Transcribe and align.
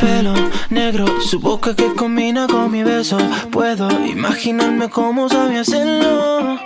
Pelo 0.00 0.34
negro, 0.70 1.06
su 1.20 1.40
boca 1.40 1.74
que 1.74 1.92
combina 1.94 2.46
con 2.46 2.70
mi 2.70 2.82
beso. 2.84 3.18
Puedo 3.50 3.88
imaginarme 4.06 4.88
cómo 4.88 5.28
sabía 5.28 5.62
hacerlo. 5.62 6.58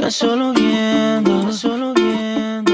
Tan 0.00 0.10
solo 0.10 0.52
viendo, 0.52 1.42
tan 1.42 1.52
solo 1.52 1.92
viendo. 1.94 2.72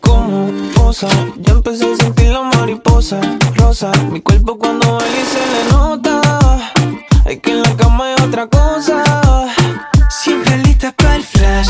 Como 0.00 0.50
posa, 0.74 1.08
ya 1.36 1.52
empecé 1.52 1.92
a 1.92 1.96
sentir 1.96 2.30
la 2.30 2.42
mariposa 2.42 3.20
rosa. 3.56 3.92
Mi 4.10 4.20
cuerpo 4.20 4.58
cuando 4.58 4.96
baila 4.96 5.20
y 5.20 5.24
se 5.24 5.40
le 5.52 5.70
nota. 5.72 6.20
Hay 7.26 7.38
que 7.40 7.52
en 7.52 7.62
la 7.62 7.76
cama 7.76 8.06
hay 8.06 8.14
otra 8.24 8.46
cosa. 8.46 9.04
Siempre 10.08 10.58
lista 10.58 10.92
para 10.92 11.16
el 11.16 11.22
flash, 11.22 11.68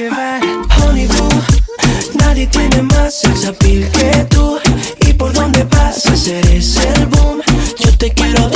llevar. 0.00 0.40
Honey 0.78 1.06
boo, 1.06 1.28
nadie 2.14 2.46
tiene 2.46 2.82
más 2.82 3.20
sex 3.20 3.44
appeal 3.44 3.90
que 3.90 4.24
tú. 4.30 4.58
Y 5.06 5.12
por 5.12 5.32
donde 5.32 5.64
pasas 5.66 6.26
eres 6.26 6.76
el 6.76 7.06
boom. 7.06 7.40
Yo 7.78 7.96
te 7.98 8.10
quiero 8.10 8.49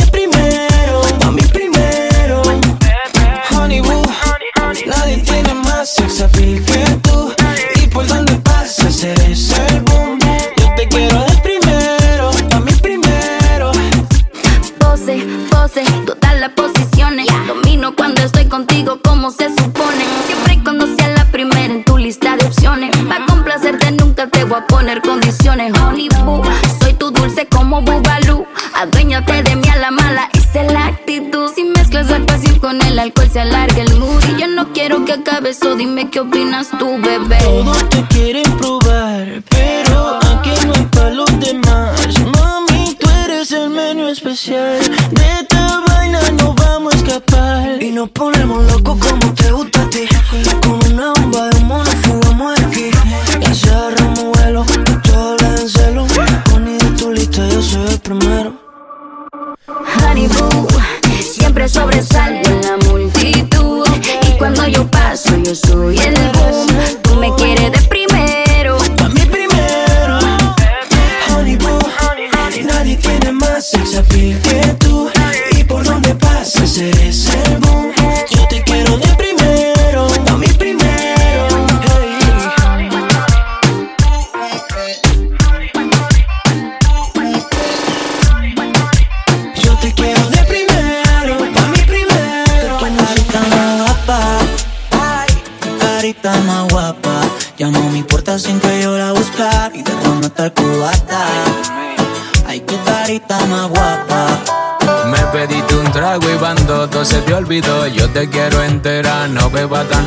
dime 35.76 36.08
qué 36.10 36.20
opinas 36.20 36.68
tú, 36.78 36.98
bebé. 36.98 37.38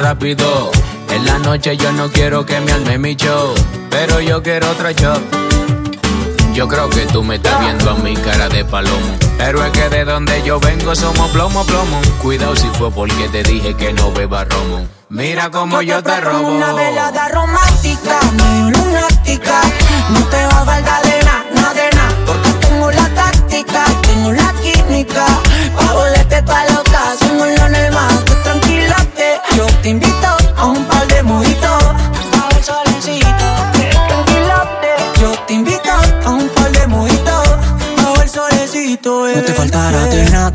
Rápido. 0.08 0.72
En 1.10 1.26
la 1.26 1.38
noche 1.40 1.76
yo 1.76 1.92
no 1.92 2.10
quiero 2.10 2.46
que 2.46 2.62
me 2.62 2.72
alme 2.72 2.98
mi 2.98 3.16
show, 3.18 3.54
pero 3.90 4.22
yo 4.22 4.42
quiero 4.42 4.72
otro 4.72 4.90
shot. 4.92 5.22
Yo 6.54 6.66
creo 6.70 6.90
que 6.90 7.06
tú 7.08 7.24
me 7.24 7.36
estás 7.36 7.60
viendo 7.60 7.92
a 7.92 7.96
mi 7.96 8.16
cara 8.16 8.48
de 8.48 8.64
palomo. 8.64 9.12
Pero 9.38 9.66
es 9.66 9.72
que 9.72 9.90
de 9.90 10.06
donde 10.06 10.42
yo 10.44 10.62
vengo 10.62 10.96
somos 10.96 11.30
plomo, 11.32 11.66
plomo. 11.66 12.00
Cuidado 12.22 12.56
si 12.56 12.70
fue 12.70 12.90
porque 12.90 13.28
te 13.34 13.44
dije 13.44 13.76
que 13.76 13.92
no 13.92 14.14
beba 14.14 14.46
romo. 14.46 14.88
Mira 15.10 15.52
cómo 15.52 15.82
yo 15.82 16.02
te 16.02 16.22
robo. 16.22 16.56
Una 16.56 16.72
velada 16.72 17.28
romántica, 17.28 18.18
medio 18.32 18.70
lunática. 18.78 19.60
No 20.12 20.22
te 20.28 20.46
va 20.46 20.62
a 20.62 20.66
faltar 20.66 21.04
de 21.04 21.20
nada, 21.26 21.44
nada 21.54 21.74
de 21.74 21.90
nada. 21.98 22.16
Porque 22.26 22.52
tengo 22.66 22.92
la 22.92 23.10
táctica, 23.10 23.84
tengo 24.04 24.32
la 24.32 24.54
química. 24.64 25.26
Pa' 25.76 25.94
volverte 25.94 26.44
pa' 26.44 26.64
loca. 26.72 26.88
Tú 27.20 27.28
tranquilate, 27.28 28.18
yo 28.18 28.27
te 29.88 29.92
invito 29.92 30.28
a 30.58 30.66
un 30.66 30.97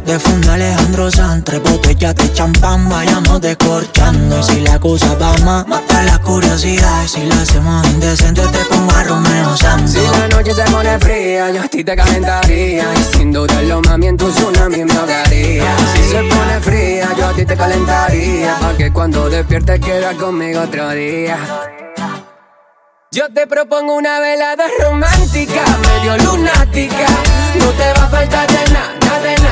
de 0.04 0.18
fondo 0.18 0.52
Alejandro 0.52 1.10
Sanz 1.10 1.44
Tres 1.44 1.62
botellas 1.62 2.14
de 2.14 2.32
champán, 2.32 2.88
vayamos 2.88 3.40
descorchando. 3.40 4.38
Y 4.40 4.42
si 4.42 4.60
la 4.60 4.78
cosa 4.78 5.14
va 5.14 5.32
más, 5.44 5.66
mata 5.66 6.02
la 6.04 6.18
curiosidad. 6.18 7.04
Y 7.04 7.08
si 7.08 7.26
la 7.26 7.40
hacemos 7.40 7.86
indecente, 7.88 8.42
te 8.42 8.64
pongo 8.66 8.92
a 8.92 9.04
Romeo 9.04 9.56
Santos. 9.56 9.92
Si 9.92 10.00
la 10.00 10.28
noche 10.28 10.54
se 10.54 10.62
pone 10.64 10.98
fría, 10.98 11.50
yo 11.50 11.62
a 11.62 11.68
ti 11.68 11.84
te 11.84 11.96
calentaría. 11.96 12.84
Y 12.94 13.16
sin 13.16 13.32
dudarlo, 13.32 13.80
mami, 13.82 14.06
en 14.06 14.16
tu 14.16 14.30
tsunami 14.30 14.84
me 14.84 14.92
ahogaría. 14.92 15.76
Si 15.94 16.02
se 16.10 16.22
pone 16.22 16.60
fría, 16.60 17.08
yo 17.16 17.28
a 17.28 17.32
ti 17.32 17.44
te 17.44 17.56
calentaría. 17.56 18.56
Pa' 18.60 18.76
que 18.76 18.92
cuando 18.92 19.28
despiertes 19.28 19.80
quieras 19.80 20.14
conmigo 20.16 20.62
otro 20.62 20.90
día. 20.90 21.38
Yo 23.14 23.28
te 23.28 23.46
propongo 23.46 23.94
una 23.96 24.20
velada 24.20 24.64
romántica, 24.80 25.62
medio 25.82 26.16
lunática. 26.16 27.06
No 27.58 27.66
te 27.72 27.92
va 27.92 28.06
a 28.06 28.08
faltar 28.08 28.46
de 28.46 28.72
nada, 28.72 29.20
de 29.20 29.34
nada, 29.34 29.51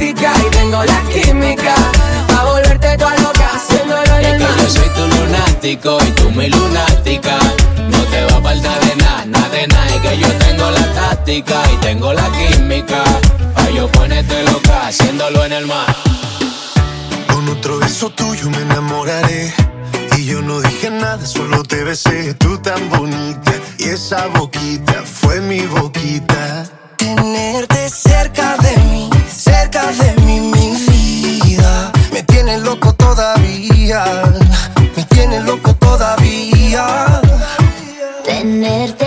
y 0.00 0.50
tengo 0.50 0.84
la 0.84 1.00
química. 1.12 1.74
Pa' 2.28 2.44
volverte 2.44 2.96
toda 2.98 3.16
loca, 3.18 3.50
haciéndolo 3.54 4.02
en 4.18 4.24
Es 4.24 4.32
el 4.32 4.38
que 4.38 4.44
mar. 4.44 4.58
yo 4.58 4.70
soy 4.70 4.88
tu 4.90 5.06
lunático 5.16 5.98
y 6.06 6.10
tú 6.12 6.30
mi 6.30 6.48
lunática. 6.48 7.38
No 7.90 7.98
te 8.10 8.24
va 8.26 8.36
a 8.38 8.42
faltar 8.42 8.80
de 8.80 8.96
nada, 8.96 9.24
nada 9.26 9.48
de 9.48 9.66
nada. 9.66 9.86
Es 9.94 10.00
que 10.02 10.18
yo 10.18 10.28
tengo 10.38 10.70
la 10.70 10.92
táctica 10.94 11.62
y 11.72 11.76
tengo 11.78 12.12
la 12.12 12.28
química. 12.32 13.02
Pa' 13.54 13.70
yo 13.70 13.88
ponerte 13.92 14.42
loca, 14.44 14.86
haciéndolo 14.88 15.44
en 15.44 15.52
el 15.52 15.66
mar. 15.66 15.96
Con 17.32 17.48
otro 17.48 17.78
beso 17.78 18.10
tuyo 18.10 18.50
me 18.50 18.58
enamoraré. 18.62 19.52
Y 20.18 20.24
yo 20.26 20.42
no 20.42 20.60
dije 20.60 20.90
nada, 20.90 21.24
solo 21.26 21.62
te 21.62 21.84
besé. 21.84 22.34
Tú 22.34 22.58
tan 22.58 22.88
bonita. 22.90 23.52
Y 23.78 23.84
esa 23.84 24.26
boquita 24.28 25.02
fue 25.04 25.40
mi 25.40 25.60
boquita. 25.62 26.64
Tenerte 26.96 27.88
cerca 27.90 28.56
de 28.56 28.76
mí, 28.90 29.10
de 29.92 30.12
mí, 30.22 30.40
mi 30.40 30.74
vida. 31.44 31.92
Me 32.12 32.22
tiene 32.24 32.58
loco 32.58 32.92
todavía, 32.94 34.04
me 34.96 35.04
tiene 35.04 35.40
loco 35.40 35.74
todavía. 35.74 37.20
Tenerte 38.24 39.06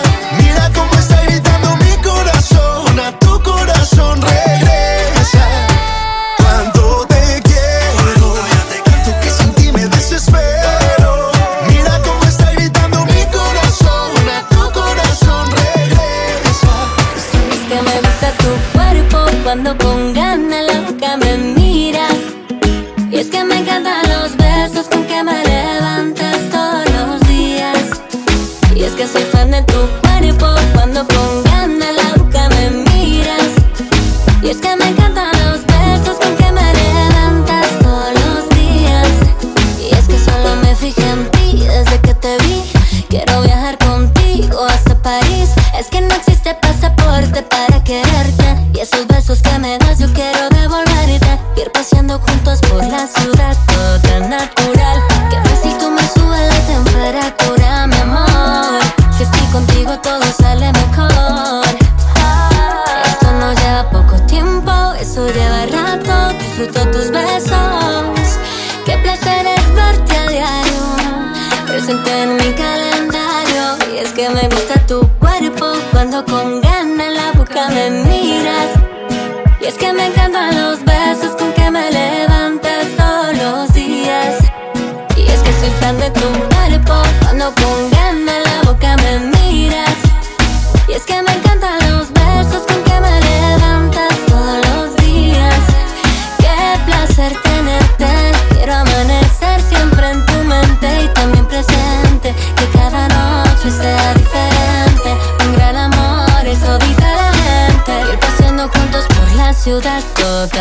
cuando 19.53 19.77
con 19.79 20.13
ganas 20.13 20.63
loca 20.73 21.17
me 21.17 21.37
miras. 21.37 22.15
Y 23.11 23.17
es 23.17 23.27
que 23.27 23.43
me 23.43 23.57
encantan 23.57 24.01
los 24.07 24.37
besos 24.37 24.87
con 24.87 25.03
que 25.03 25.21
me 25.23 25.43
levantas 25.43 26.37
todos 26.49 26.85
los 26.95 27.27
días. 27.27 28.01
Y 28.73 28.83
es 28.83 28.93
que 28.93 29.05
soy 29.05 29.23
fan 29.23 29.51
de 29.51 29.61
tu 29.63 30.10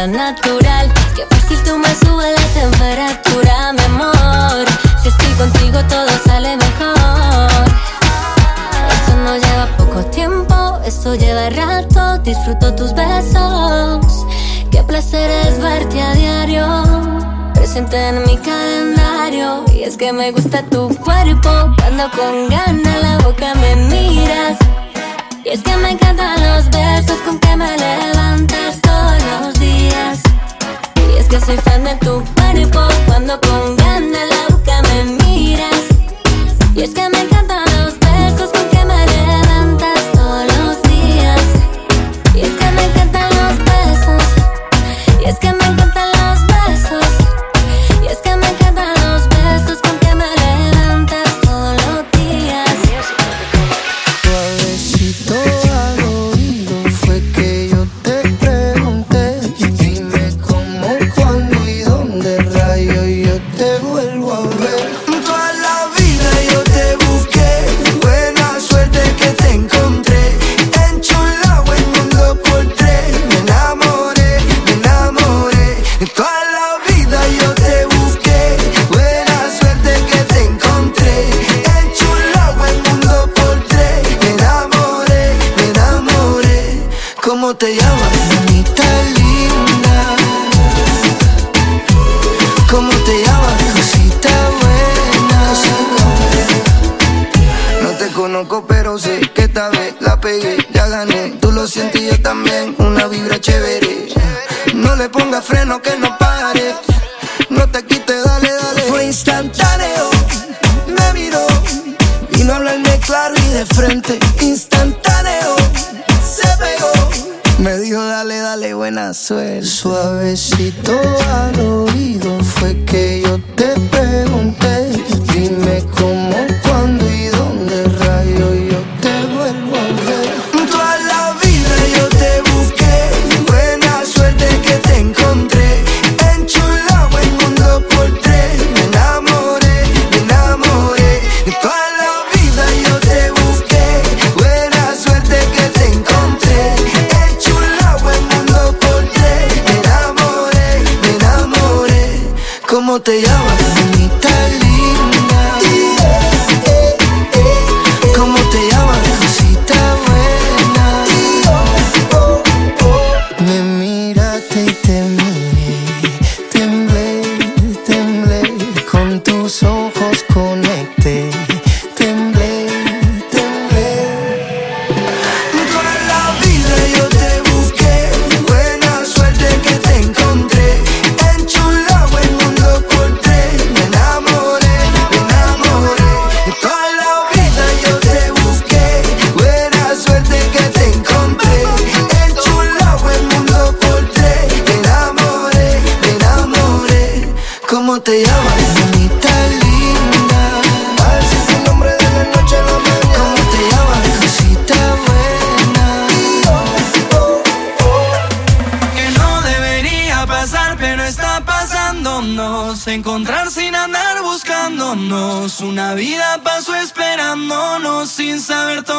natural. 0.06 0.92
Que 1.14 1.26
fácil 1.26 1.62
tú 1.64 1.76
me 1.78 1.94
subes 1.94 2.32
la 2.40 2.60
temperatura, 2.60 3.72
mi 3.72 3.82
amor. 3.84 4.66
Si 5.02 5.08
estoy 5.08 5.32
contigo 5.34 5.78
todo 5.88 6.08
sale 6.24 6.56
mejor. 6.56 7.64
Esto 8.92 9.16
no 9.24 9.36
lleva 9.36 9.66
poco 9.76 10.04
tiempo, 10.06 10.80
esto 10.84 11.14
lleva 11.14 11.50
rato. 11.50 12.18
Disfruto 12.18 12.74
tus 12.74 12.92
besos. 12.94 14.26
Qué 14.70 14.82
placer 14.82 15.30
es 15.30 15.60
verte 15.60 16.00
a 16.00 16.14
diario 16.14 17.20
presente 17.70 18.08
en 18.08 18.22
mi 18.24 18.36
calendario 18.38 19.64
Y 19.72 19.82
es 19.82 19.96
que 19.96 20.12
me 20.12 20.32
gusta 20.32 20.62
tu 20.62 20.88
cuerpo 20.96 21.50
Cuando 21.76 22.10
con 22.10 22.48
ganas 22.48 23.02
la 23.02 23.18
boca 23.18 23.54
me 23.54 23.76
miras 23.76 24.59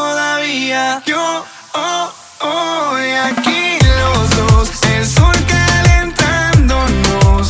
todavía. 0.01 1.01
Yo, 1.05 1.45
oh, 1.73 2.11
oh, 2.41 2.97
y 2.97 3.11
aquí 3.29 3.63
los 3.99 4.23
dos, 4.39 4.67
el 4.95 5.05
sol 5.07 5.37
calentándonos. 5.53 7.43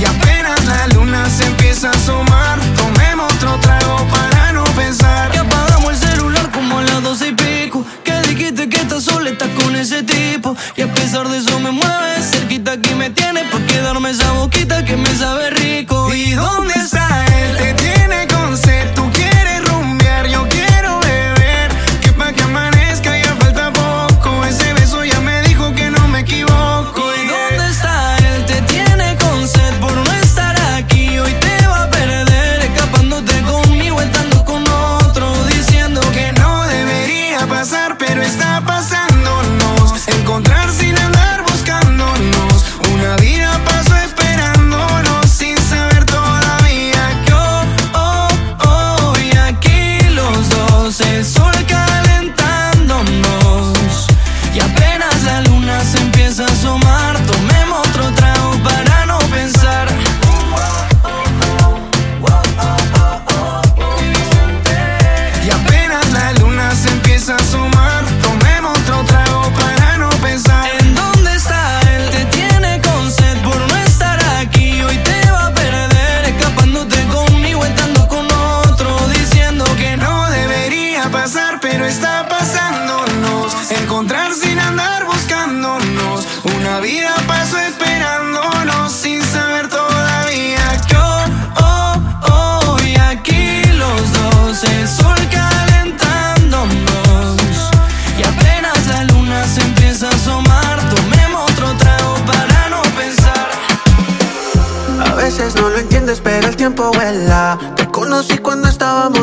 Y 0.00 0.04
apenas 0.04 0.58
la 0.72 0.86
luna 0.94 1.28
se 1.28 1.44
empieza 1.46 1.88
a 1.88 1.92
asomar, 1.92 2.56
tomemos 2.82 3.32
otro 3.34 3.58
trago 3.66 3.96
para 4.16 4.52
no 4.52 4.64
pensar. 4.80 5.30
Que 5.32 5.38
apagamos 5.38 5.90
el 5.94 5.98
celular 6.08 6.46
como 6.52 6.78
a 6.78 6.82
las 6.82 7.02
doce 7.02 7.28
y 7.28 7.34
pico. 7.34 7.84
Que 8.04 8.14
dijiste 8.28 8.68
que 8.68 8.78
estás 8.84 9.02
sola, 9.04 9.30
estás 9.30 9.50
con 9.60 9.74
ese 9.74 10.04
tipo. 10.04 10.56
Y 10.76 10.82
a 10.82 10.88
pesar 10.94 11.26
de 11.28 11.38
eso 11.38 11.58
me 11.58 11.72
mueves, 11.72 12.30
cerquita 12.30 12.72
aquí 12.78 12.94
me 12.94 13.10
tienes 13.10 13.44
pa' 13.50 13.66
quedarme 13.66 14.10
esa 14.10 14.30
boquita 14.32 14.84
que 14.84 14.96
me 14.96 15.12
sabe 15.16 15.50
rico. 15.50 16.14
¿Y 16.14 16.32
dónde 16.32 16.75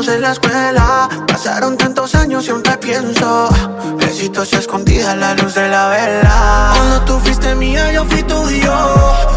estábamos 0.04 0.08
en 0.08 0.22
la 0.22 0.32
escuela. 0.32 1.10
Pasaron 1.28 1.78
tantos 1.78 2.16
años 2.16 2.46
y 2.48 2.52
aún 2.52 2.64
te 2.64 2.78
pienso. 2.78 3.50
Besitos 3.98 4.52
y 4.54 4.56
escondida 4.56 5.12
a 5.12 5.16
la 5.16 5.34
luz 5.36 5.54
de 5.56 5.70
la 5.70 5.88
vela. 5.90 6.72
Cuando 6.76 7.02
tú 7.02 7.20
fuiste 7.20 7.56
mía, 7.56 7.92
yo 7.92 8.06
fui 8.06 8.24
tuyo. 8.24 8.74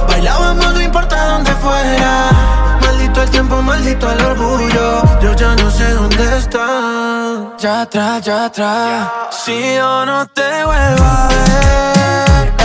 Bailábamos, 0.09 0.75
no 0.75 0.81
importa 0.81 1.27
dónde 1.27 1.53
fuera. 1.57 2.31
Maldito 2.81 3.23
el 3.23 3.31
tiempo, 3.31 3.63
maldito 3.63 4.11
el 4.11 4.21
orgullo. 4.25 5.21
Yo 5.21 5.35
ya 5.35 5.55
no 5.57 5.71
sé 5.71 5.91
dónde 5.93 6.39
está. 6.39 7.57
Ya 7.59 7.83
atrás, 7.83 8.25
ya 8.25 8.45
atrás. 8.47 9.09
Si 9.31 9.77
yo 9.77 10.07
no 10.07 10.27
te 10.27 10.65
vuelvo 10.65 11.05
a 11.05 11.29
ver. 11.29 12.56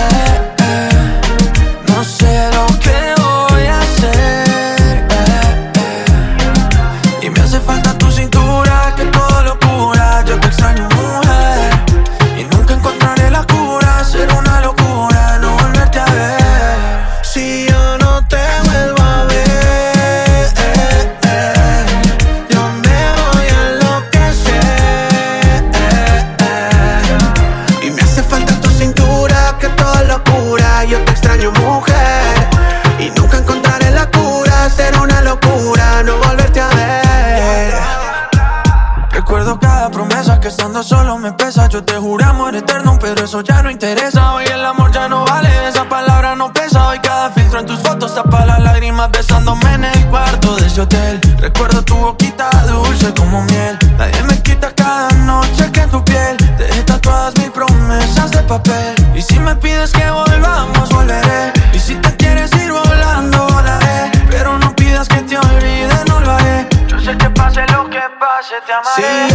que 40.42 40.48
estando 40.48 40.82
solo 40.82 41.18
me 41.20 41.32
pesa. 41.34 41.68
Yo 41.68 41.84
te 41.84 41.96
juré 41.98 42.26
amor 42.26 42.56
eterno, 42.56 42.98
pero 43.00 43.24
eso 43.24 43.42
ya 43.42 43.62
no 43.62 43.70
interesa. 43.70 44.34
Hoy 44.34 44.46
el 44.46 44.66
amor 44.66 44.92
ya 44.92 45.08
no 45.08 45.24
vale, 45.24 45.50
esa 45.68 45.88
palabra 45.88 46.36
no 46.36 46.52
pesa. 46.52 46.88
Hoy 46.90 47.00
cada 47.00 47.30
filtro 47.30 47.60
en 47.60 47.68
tus 47.68 47.80
fotos 47.80 48.16
tapa 48.16 48.46
las 48.46 48.60
lágrimas 48.60 49.12
besándome 49.12 49.72
en 49.74 49.86
el 49.86 50.08
cuarto 50.08 50.56
de 50.56 50.66
ese 50.66 50.82
hotel. 50.82 51.22
Recuerdo 51.38 51.84
tu 51.84 51.96
boquita 51.96 52.50
dulce 52.68 53.14
como 53.14 53.44
miel. 53.44 53.78
Nadie 53.98 54.24
me 54.24 54.42
quita 54.42 54.74
cada 54.74 55.10
noche 55.12 55.72
que 55.72 55.82
en 55.82 55.92
tu 55.92 56.04
piel 56.04 56.38
te 56.38 56.64
dejé 56.64 56.84
tatuadas 56.84 57.38
mil 57.38 57.52
promesas 57.52 58.32
de 58.32 58.42
papel. 58.42 58.96
Y 59.16 59.22
si 59.22 59.38
me 59.40 59.56
pides 59.56 59.92
que 59.92 60.10
volvamos, 60.10 60.90
volveré. 60.90 61.54
Y 61.72 61.80
si 61.80 61.96
te 61.96 62.16
quieres 62.18 62.52
ir 62.54 62.72
volando, 62.72 63.48
volaré. 63.48 64.12
Pero 64.30 64.58
no 64.58 64.76
pidas 64.76 65.08
que 65.08 65.22
te 65.22 65.38
olvide, 65.38 66.04
no 66.08 66.20
lo 66.20 66.32
haré. 66.32 66.68
Yo 66.88 67.00
sé 67.00 67.16
que 67.16 67.30
pase 67.30 67.62
lo 67.68 67.88
que 67.90 68.02
pase, 68.20 68.56
te 68.66 68.74
amaré. 68.74 69.31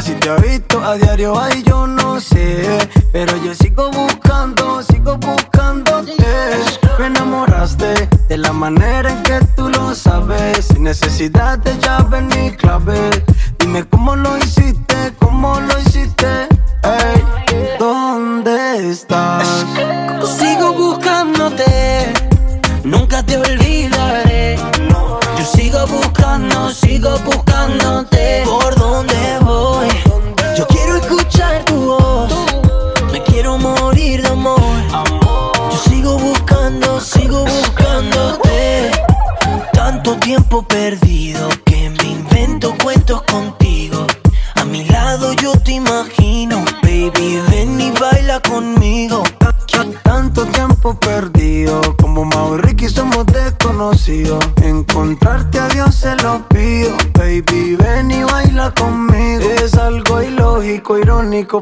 Shakira 0.00 0.39
si 0.39 0.39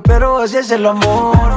Pero 0.02 0.38
así 0.38 0.56
es 0.56 0.70
el 0.70 0.86
amor 0.86 1.47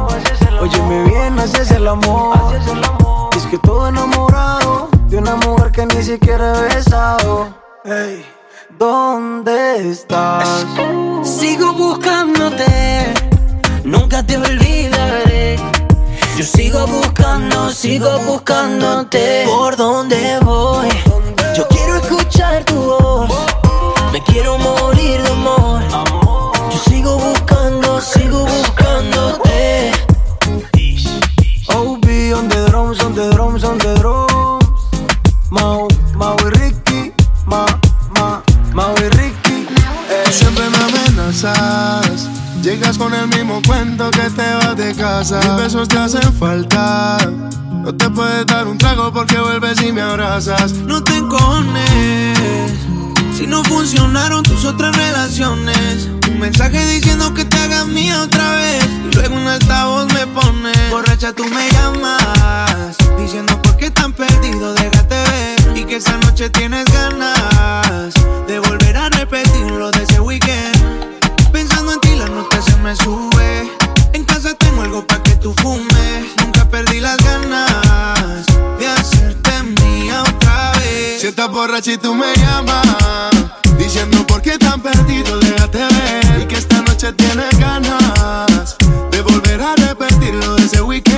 cuento 43.65 44.11
que 44.11 44.29
te 44.29 44.53
vas 44.55 44.75
de 44.75 44.93
casa. 44.95 45.39
Mis 45.39 45.63
besos 45.63 45.87
te 45.87 45.97
hacen 45.97 46.33
falta. 46.33 47.17
No 47.83 47.93
te 47.93 48.09
puedes 48.09 48.45
dar 48.45 48.67
un 48.67 48.77
trago 48.77 49.11
porque 49.11 49.37
vuelves 49.39 49.81
y 49.81 49.91
me 49.91 50.01
abrazas. 50.01 50.73
No 50.73 51.03
te 51.03 51.17
encones 51.17 52.71
si 53.35 53.47
no 53.47 53.63
funcionaron 53.63 54.43
tus 54.43 54.65
otras 54.65 54.95
relaciones. 54.95 56.09
Un 56.29 56.39
mensaje 56.39 56.85
diciendo 56.85 57.33
que 57.33 57.45
te 57.45 57.57
hagas 57.57 57.87
mía 57.87 58.21
otra 58.21 58.55
vez. 58.55 58.85
Y 59.11 59.15
luego 59.15 59.35
un 59.35 59.47
altavoz 59.47 60.13
me 60.13 60.27
pone. 60.27 60.71
Borracha, 60.91 61.33
tú 61.33 61.45
me 61.45 61.69
llamas. 61.71 62.97
Diciendo 63.17 63.59
por 63.61 63.75
qué 63.77 63.89
tan 63.89 64.13
perdido, 64.13 64.73
déjate 64.73 65.15
ver. 65.15 65.77
Y 65.77 65.85
que 65.85 65.95
esa 65.95 66.17
noche 66.17 66.49
tienes 66.49 66.85
ganas 66.85 68.13
de 68.47 68.59
volver 68.59 68.97
a 68.97 69.09
repetir 69.09 69.71
lo 69.71 69.91
de 69.91 70.03
ese 70.03 70.19
weekend. 70.19 71.10
La 72.21 72.27
nota 72.27 72.61
se 72.61 72.75
me 72.77 72.95
sube. 72.95 73.71
En 74.13 74.23
casa 74.25 74.53
tengo 74.53 74.83
algo 74.83 75.03
para 75.07 75.23
que 75.23 75.31
tú 75.37 75.55
fumes. 75.59 76.27
Nunca 76.37 76.69
perdí 76.69 76.99
las 76.99 77.17
ganas 77.17 78.45
de 78.77 78.87
hacerte 78.87 79.63
mía 79.81 80.21
otra 80.21 80.71
vez. 80.77 81.19
Si 81.19 81.27
estás 81.27 81.49
borracha 81.49 81.93
y 81.93 81.97
tú 81.97 82.13
me 82.13 82.31
llamas, 82.35 83.31
diciendo 83.75 84.23
por 84.27 84.39
qué 84.43 84.59
tan 84.59 84.81
perdido, 84.81 85.39
déjate 85.39 85.79
ver. 85.79 86.41
Y 86.43 86.45
que 86.45 86.57
esta 86.57 86.83
noche 86.83 87.11
tienes 87.13 87.57
ganas 87.57 88.77
de 89.09 89.21
volver 89.23 89.59
a 89.59 89.75
repetir 89.77 90.35
lo 90.35 90.57
de 90.57 90.65
ese 90.65 90.79
weekend. 90.79 91.10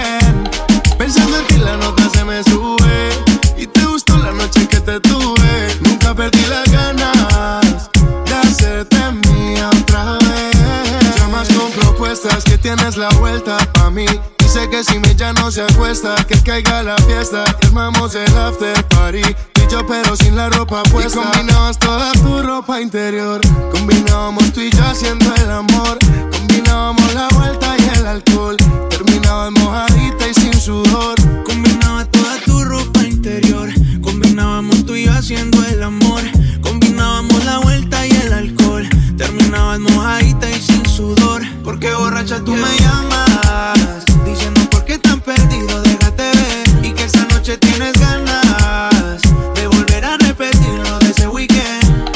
Tienes 12.84 12.98
la 12.98 13.10
vuelta 13.20 13.58
pa' 13.74 13.90
mí. 13.90 14.06
Dice 14.40 14.70
que 14.70 14.84
si 14.84 15.00
me 15.00 15.16
ya 15.16 15.32
no 15.32 15.50
se 15.52 15.62
acuesta, 15.62 16.16
que 16.28 16.36
caiga 16.44 16.84
la 16.84 16.98
fiesta. 16.98 17.46
y 17.48 17.68
Armamos 17.68 18.14
el 18.14 18.38
after 18.38 18.84
party. 18.90 19.22
Y 19.22 19.72
yo 19.72 19.88
pero 19.88 20.18
sin 20.18 20.36
la 20.36 20.50
ropa 20.50 20.84
puesta. 20.84 21.22
Y 21.22 21.24
combinabas 21.24 21.80
toda 21.80 22.12
tu 22.12 22.42
ropa 22.42 22.82
interior. 22.82 23.40
Combinábamos 23.72 24.52
tú 24.52 24.60
y 24.60 24.70
yo 24.70 24.84
haciendo 24.84 25.34
el 25.36 25.50
amor. 25.50 25.98
Combinábamos 26.32 27.14
la 27.14 27.30
vuelta 27.30 27.74
y 27.78 27.98
el 27.98 28.06
alcohol. 28.06 28.58
Terminabas 28.90 29.52
mojadita 29.52 30.28
y 30.28 30.34
sin 30.34 30.54
sudor. 30.54 31.16
Combinaba 31.46 32.04
toda 32.06 32.38
tu 32.46 32.66
ropa 32.66 33.04
interior. 33.04 33.70
Combinábamos 34.02 34.86
tú 34.86 34.96
y 34.96 35.06
yo 35.06 35.14
haciendo 35.14 35.64
el 35.68 35.84
amor. 35.84 36.33
Terminabas 39.54 39.80
mojadita 39.82 40.50
y 40.50 40.60
sin 40.60 40.84
sudor. 40.88 41.44
Porque 41.64 41.94
borracha 41.94 42.44
tú 42.44 42.56
me 42.56 42.76
llamas. 42.80 44.04
Diciendo 44.26 44.62
por 44.72 44.84
qué 44.84 44.98
tan 44.98 45.22
perdido, 45.22 45.80
déjate 45.84 46.24
ver. 46.24 46.86
Y 46.86 46.92
que 46.92 47.04
esa 47.04 47.24
noche 47.26 47.60
tienes 47.60 47.94
ganas 48.00 49.22
de 49.54 49.68
volver 49.68 50.06
a 50.06 50.18
repetir 50.18 50.80
lo 50.84 50.98
de 50.98 51.12
ese 51.12 51.28
weekend. 51.28 52.10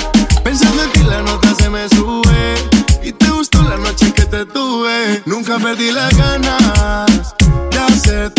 Pensando 0.43 0.81
en 0.81 0.91
ti 0.93 1.03
la 1.03 1.21
nota 1.21 1.53
se 1.53 1.69
me 1.69 1.87
sube 1.89 2.55
Y 3.03 3.11
te 3.11 3.29
gustó 3.29 3.61
la 3.61 3.77
noche 3.77 4.11
que 4.13 4.25
te 4.25 4.43
tuve 4.45 5.21
Nunca 5.25 5.59
perdí 5.59 5.91
las 5.91 6.15
ganas 6.17 7.35
De 7.69 7.77
hacerte 7.77 8.36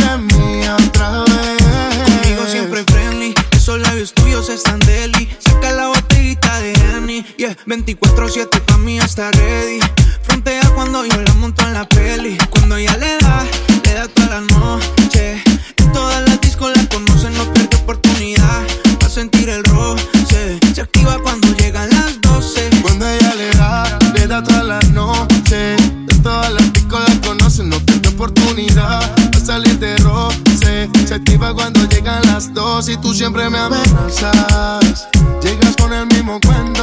24-7 7.69 8.61
pa' 8.63 8.79
mí 8.79 8.99
está 8.99 9.31
ready. 9.33 9.79
Frontea 10.23 10.63
cuando 10.75 11.05
yo 11.05 11.21
la 11.21 11.35
monto 11.35 11.63
en 11.67 11.75
la 11.75 11.87
peli. 11.87 12.39
Cuando 12.49 12.77
ella 12.77 12.97
le 12.97 13.19
da, 13.19 13.45
le 13.85 13.93
da 13.93 14.09
toda 14.09 14.29
la 14.29 14.41
noche. 14.41 15.43
En 15.77 15.93
todas 15.93 16.27
las 16.27 16.41
discos 16.41 16.73
la 16.75 16.89
conocen, 16.89 17.35
no 17.35 17.45
pierde 17.53 17.77
oportunidad. 17.77 18.63
Pa' 18.99 19.11
sentir 19.11 19.51
el 19.51 19.63
roce. 19.65 20.59
Se 20.75 20.81
activa 20.81 21.19
cuando 21.23 21.49
llegan 21.57 21.91
las 21.91 22.19
12. 22.23 22.71
Cuando 22.81 23.07
ella 23.07 23.35
le 23.35 23.51
da, 23.51 23.99
le 24.15 24.27
da 24.27 24.43
toda 24.43 24.63
la 24.63 24.81
noche 24.93 25.77
De 26.07 26.15
todas 26.23 26.53
las 26.53 26.73
discos 26.73 27.01
la 27.07 27.21
conocen, 27.21 27.69
no 27.69 27.79
pierde 27.81 28.09
oportunidad 28.09 29.01
Va 29.35 29.37
a 29.37 29.45
salir 29.45 29.79
de 29.79 29.97
roce 29.99 30.89
Se 31.07 31.15
activa 31.15 31.53
cuando 31.55 31.87
llegan 31.89 32.23
las 32.27 32.53
dos 32.55 32.89
Y 32.89 32.97
tú 32.97 33.13
siempre 33.13 33.49
me 33.51 33.59
amenazas 33.59 35.09
Llegas 35.43 35.77
con 35.77 35.93
el 35.93 36.07
mismo 36.07 36.41
cuento 36.47 36.78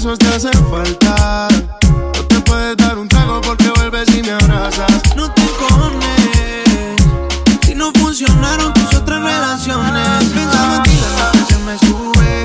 Besos 0.00 0.18
te 0.18 0.28
hacen 0.28 0.70
falta. 0.70 1.46
No 2.14 2.24
te 2.26 2.40
puedes 2.40 2.74
dar 2.78 2.96
un 2.96 3.06
trago 3.06 3.38
porque 3.42 3.68
vuelves 3.68 4.08
y 4.16 4.22
me 4.22 4.30
abrazas. 4.30 5.14
No 5.14 5.30
te 5.30 5.42
encones 5.42 6.96
si 7.66 7.74
no 7.74 7.92
funcionaron 7.92 8.72
tus 8.72 8.94
otras 8.94 9.22
relaciones. 9.22 10.24
Pensando 10.34 10.76
en 10.76 10.82
ti 10.84 10.98
la 11.18 11.44
se 11.44 11.58
me 11.58 11.78
sube. 11.80 12.44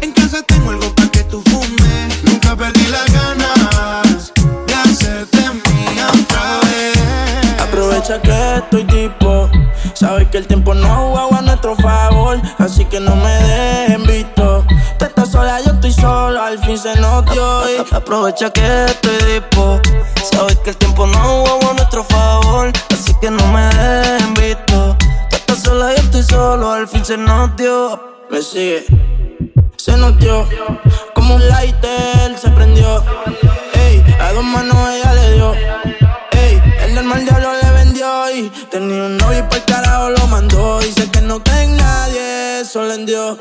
En 0.00 0.10
casa 0.14 0.42
tengo 0.42 0.70
algo 0.70 0.92
para 0.96 1.08
que 1.10 1.22
tú 1.22 1.40
fumes. 1.42 2.24
Nunca 2.24 2.56
perdí 2.56 2.84
las 2.88 3.06
ganas 3.12 4.32
de 4.66 4.74
hacerte 4.74 5.38
mía 5.38 6.08
otra 6.08 6.58
vez. 6.64 7.60
Aprovecha 7.60 8.20
que 8.20 8.56
estoy 8.56 8.84
tipo. 8.84 9.48
Sabes 9.94 10.26
que 10.30 10.38
el 10.38 10.48
tiempo 10.48 10.74
no 10.74 11.12
juega 11.12 11.38
a 11.38 11.42
nuestro 11.42 11.76
favor. 11.76 12.42
Así 12.58 12.84
que 12.84 12.98
no 12.98 13.14
me 13.14 13.30
dejen 13.30 14.05
Aprovecha 17.96 18.50
que 18.50 18.84
estoy 18.84 19.40
tipo. 19.40 19.80
Sabes 20.30 20.56
que 20.56 20.70
el 20.70 20.76
tiempo 20.76 21.06
no 21.06 21.18
juega 21.18 21.70
a 21.70 21.72
nuestro 21.72 22.04
favor. 22.04 22.70
Así 22.92 23.14
que 23.22 23.30
no 23.30 23.44
me 23.46 23.62
dejen 23.74 24.34
visto. 24.34 24.96
Tú 25.30 25.36
estás 25.36 25.62
sola, 25.62 25.94
yo 25.94 26.02
estoy 26.02 26.22
solo. 26.22 26.72
Al 26.72 26.86
fin 26.86 27.02
se 27.06 27.16
nos. 27.16 27.52
Me 28.30 28.42
sigue. 28.42 28.84
Se 29.78 29.96
nos. 29.96 30.12
Como 31.14 31.36
un 31.36 31.48
lighter 31.48 32.38
se 32.38 32.50
prendió. 32.50 33.02
Ey, 33.72 34.04
a 34.20 34.32
dos 34.34 34.44
manos 34.44 34.76
ella 34.90 35.14
le 35.14 35.32
dio. 35.32 35.54
Ey, 36.32 36.62
el 36.82 36.94
del 36.96 37.04
mal 37.04 37.24
diablo 37.24 37.50
le 37.62 37.70
vendió 37.70 38.30
y 38.30 38.50
tenía 38.70 39.04
un 39.04 39.16
novio 39.16 39.38
y 39.38 39.42
por 39.44 39.64
carajo 39.64 40.10
lo 40.10 40.26
mandó. 40.26 40.80
Dice 40.80 41.10
que 41.10 41.22
no 41.22 41.40
tenga 41.40 41.82
nadie, 41.82 42.60
eso 42.60 42.82
le 42.82 42.98
dio. 43.06 43.38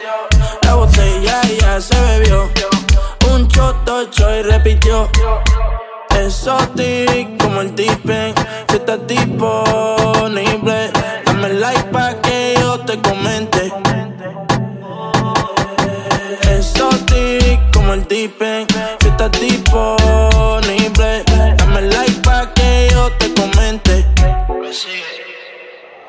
La 0.61 0.75
botella 0.75 1.41
ya 1.59 1.81
se 1.81 1.99
bebió. 1.99 2.74
Un 3.35 3.49
shot, 3.49 3.89
ocho 3.89 4.33
y 4.33 4.43
repitió. 4.43 5.09
Exotic 6.17 7.37
como 7.37 7.59
el 7.59 7.75
tipen, 7.75 8.33
si 8.69 8.77
estás 8.77 9.05
disponible, 9.07 10.89
dame 11.25 11.49
like 11.49 11.83
pa' 11.91 12.13
que 12.21 12.55
yo 12.57 12.79
te 12.85 12.97
comente. 13.01 13.73
Exotic 16.49 17.59
como 17.73 17.91
el 17.95 18.07
tipen, 18.07 18.67
si 19.01 19.07
estás 19.09 19.31
disponible, 19.31 21.25
dame 21.57 21.81
like 21.81 22.21
pa' 22.21 22.53
que 22.53 22.87
yo 22.89 23.11
te 23.19 23.33
comente. 23.33 24.05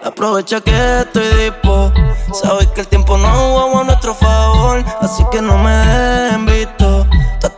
Aprovecha 0.04 0.60
que 0.60 1.00
estoy 1.00 1.26
dispo. 1.42 1.92
Sabes 2.32 2.68
que 2.68 2.82
el 2.82 2.86
tiempo 2.86 3.18
no 3.18 3.28
jugamos 3.28 3.80
a 3.80 3.84
nuestro 3.84 4.14
favor. 4.14 4.84
Así 5.00 5.24
que 5.32 5.42
no 5.42 5.58
me 5.58 5.72
dejen 5.72 6.46
visto. 6.46 6.95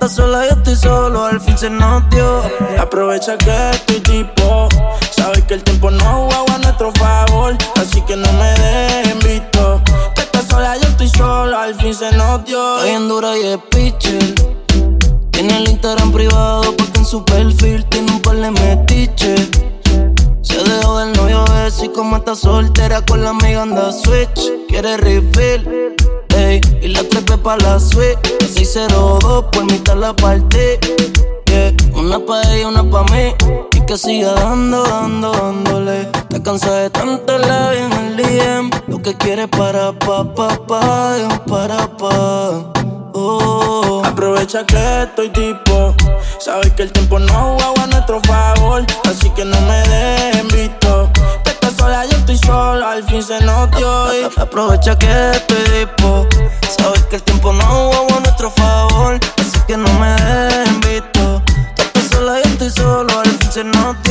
Estás 0.00 0.14
sola, 0.14 0.44
yo 0.46 0.52
estoy 0.52 0.76
solo. 0.76 1.24
Al 1.24 1.40
fin 1.40 1.58
se 1.58 1.68
nos 1.68 2.08
dio. 2.10 2.40
Aprovecha 2.78 3.36
que 3.36 3.70
estoy 3.70 3.98
tipo. 3.98 4.68
Sabes 5.10 5.42
que 5.42 5.54
el 5.54 5.64
tiempo 5.64 5.90
no 5.90 6.04
jugaba 6.04 6.54
a 6.54 6.58
nuestro 6.58 6.92
favor. 6.92 7.56
Así 7.74 8.00
que 8.02 8.14
no 8.14 8.32
me 8.34 8.52
dejen 8.52 9.18
visto. 9.18 9.82
Tú 10.14 10.20
estás 10.20 10.46
sola, 10.48 10.76
yo 10.76 10.88
estoy 10.88 11.08
solo. 11.08 11.58
Al 11.58 11.74
fin 11.74 11.92
se 11.92 12.12
nos 12.12 12.44
dio. 12.44 12.76
Estoy 12.76 12.90
en 12.90 13.08
dura 13.08 13.36
y 13.36 13.42
es 13.42 13.58
pitcher. 13.70 14.34
Tiene 15.32 15.56
el 15.56 15.68
Instagram 15.68 16.12
privado 16.12 16.76
porque 16.76 17.00
en 17.00 17.04
su 17.04 17.24
perfil 17.24 17.84
tiene 17.86 18.12
un 18.12 18.22
par 18.22 18.36
de 18.36 18.52
metiches. 18.52 19.50
Se 20.48 20.56
dejó 20.64 20.98
del 20.98 21.12
novio 21.12 21.44
ese 21.66 21.84
y 21.84 21.88
como 21.90 22.16
está 22.16 22.34
soltera 22.34 23.04
con 23.04 23.22
la 23.22 23.30
amiga 23.30 23.62
anda 23.62 23.92
switch. 23.92 24.50
Quiere 24.66 24.96
refill, 24.96 25.94
ey, 26.34 26.60
y 26.80 26.88
la 26.88 27.02
trepe 27.04 27.36
pa' 27.36 27.58
la 27.58 27.78
suite. 27.78 28.18
602 28.40 29.44
por 29.52 29.64
mitad 29.64 29.96
la 29.96 30.16
parte. 30.16 30.80
Yeah. 31.50 31.74
Una 31.94 32.18
pa' 32.18 32.40
ella, 32.50 32.68
una 32.68 32.82
pa' 32.82 33.04
mí. 33.12 33.34
Y 33.76 33.80
que 33.84 33.98
siga 33.98 34.32
dando, 34.32 34.82
dando, 34.84 35.32
dándole. 35.32 36.06
Te 36.30 36.42
cansa 36.42 36.72
de 36.76 36.88
tanto 36.88 37.36
la 37.36 37.74
en 37.74 37.92
el 37.92 38.16
DM. 38.16 38.70
Lo 38.86 39.02
que 39.02 39.14
quiere 39.18 39.48
para 39.48 39.92
pa, 39.92 40.24
pa, 40.34 40.48
pa, 40.66 41.42
para 41.46 41.94
pa. 41.98 42.72
Oh. 43.12 43.97
Aprovecha 44.18 44.66
que 44.66 45.02
estoy 45.02 45.30
tipo. 45.30 45.94
Sabes 46.40 46.72
que 46.72 46.82
el 46.82 46.90
tiempo 46.90 47.20
no 47.20 47.56
juega 47.56 47.84
a 47.84 47.86
nuestro 47.86 48.20
favor. 48.22 48.84
Así 49.08 49.30
que 49.30 49.44
no 49.44 49.60
me 49.60 49.78
dejen 49.88 50.48
visto. 50.48 51.08
Tú 51.44 51.50
estás 51.50 51.74
sola, 51.74 52.04
yo 52.04 52.16
estoy 52.16 52.36
solo. 52.38 52.84
Al 52.84 53.04
fin 53.04 53.22
se 53.22 53.38
nos 53.44 53.68
Aprovecha 54.36 54.98
que 54.98 55.30
estoy 55.30 55.86
tipo. 55.86 56.26
Sabes 56.68 57.04
que 57.04 57.14
el 57.14 57.22
tiempo 57.22 57.52
no 57.52 57.64
juega 57.92 58.16
a 58.16 58.20
nuestro 58.20 58.50
favor. 58.50 59.20
Así 59.36 59.60
que 59.68 59.76
no 59.76 59.88
me 60.00 60.10
dejen 60.10 60.80
visto. 60.80 61.42
Tú 61.76 61.82
estás 61.84 62.08
sola, 62.10 62.40
yo 62.42 62.50
estoy 62.50 62.70
solo. 62.70 63.20
Al 63.20 63.30
fin 63.30 63.52
se 63.52 63.62
nos 63.62 64.02
dio. 64.02 64.07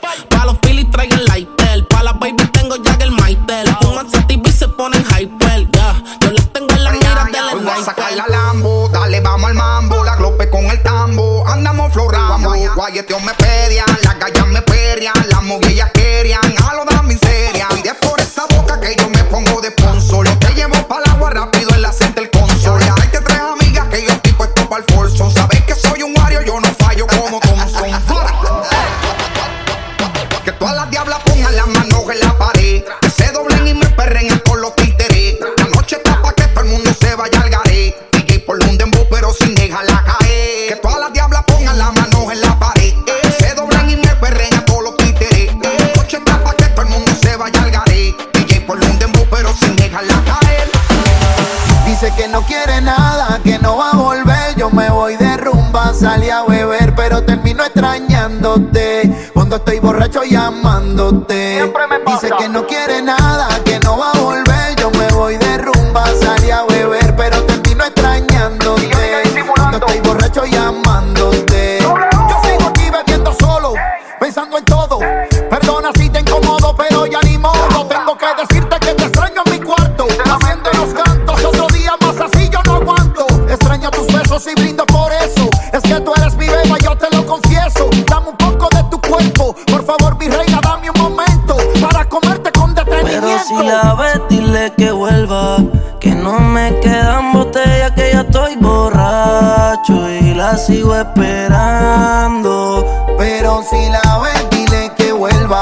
Pa' 0.00 0.44
los 0.44 0.58
Phillies 0.62 0.90
traigan 0.90 1.24
lighter. 1.24 1.86
Pa' 1.88 2.02
las 2.02 2.18
baby 2.18 2.44
tengo 2.52 2.76
ya 2.76 2.96
el 3.00 3.10
Maitel. 3.10 3.68
Fuman 3.80 4.10
sativa 4.10 4.42
y 4.48 4.52
se 4.52 4.68
ponen 4.68 5.04
hyper. 5.04 5.68
Ya, 5.72 6.02
yo 6.20 6.30
les 6.30 6.52
tengo 6.52 6.72
en 6.74 6.84
la 6.84 6.90
mira 6.90 7.24
del 7.24 7.64
Voy 7.64 7.68
a 7.68 7.84
sacar 7.84 8.12
la 8.12 8.26
Lambo, 8.28 8.88
dale, 8.90 9.20
vamos 9.20 9.48
al 9.48 9.54
mambo. 9.54 10.04
La 10.04 10.16
glope 10.16 10.50
con 10.50 10.64
el 10.66 10.82
tambo, 10.82 11.46
andamos 11.46 11.92
florando. 11.92 12.52
Guayeteo 12.74 13.20
me 13.20 13.34
pedían, 13.34 13.86
las 14.02 14.18
gallas 14.18 14.46
me 14.48 14.62
perrean, 14.62 15.14
salí 55.96 56.28
a 56.28 56.42
beber, 56.42 56.94
pero 56.94 57.22
termino 57.22 57.64
extrañándote. 57.64 59.30
Cuando 59.32 59.56
estoy 59.56 59.78
borracho 59.80 60.22
llamándote. 60.24 61.72
Dice 62.06 62.30
que 62.38 62.48
no 62.48 62.66
quiere 62.66 63.02
nada, 63.02 63.48
la 100.46 100.56
sigo 100.56 100.94
esperando. 100.94 102.84
Pero 103.18 103.62
si 103.68 103.88
la 103.88 104.20
ves, 104.22 104.48
dile 104.50 104.92
que 104.96 105.12
vuelva. 105.12 105.60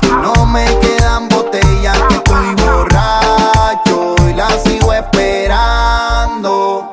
Que 0.00 0.08
no 0.08 0.46
me 0.46 0.64
quedan 0.78 1.28
botellas, 1.28 1.98
que 2.08 2.14
estoy 2.14 2.54
borracho 2.54 4.14
y 4.30 4.34
la 4.34 4.48
sigo 4.50 4.92
esperando. 4.92 6.88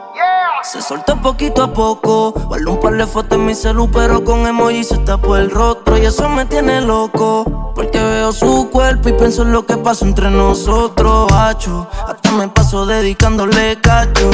Se 0.63 0.81
soltó 0.81 1.21
poquito 1.21 1.61
a 1.61 1.71
poco. 1.71 2.31
Guardo 2.31 2.71
un 2.71 2.79
par 2.79 2.93
de 2.93 3.05
fotos 3.05 3.37
en 3.37 3.45
mi 3.45 3.53
celu, 3.53 3.89
pero 3.91 4.23
con 4.23 4.47
emoji 4.47 4.83
se 4.83 4.97
tapó 4.97 5.35
el 5.35 5.51
rostro. 5.51 5.99
Y 5.99 6.07
eso 6.07 6.27
me 6.29 6.45
tiene 6.45 6.81
loco. 6.81 7.71
Porque 7.75 7.99
veo 7.99 8.31
su 8.31 8.69
cuerpo 8.71 9.09
y 9.09 9.13
pienso 9.13 9.43
en 9.43 9.51
lo 9.51 9.65
que 9.67 9.77
pasó 9.77 10.05
entre 10.05 10.31
nosotros, 10.31 11.31
hacho. 11.31 11.87
Me 12.37 12.47
paso 12.47 12.85
dedicándole 12.85 13.77
cacho. 13.81 14.29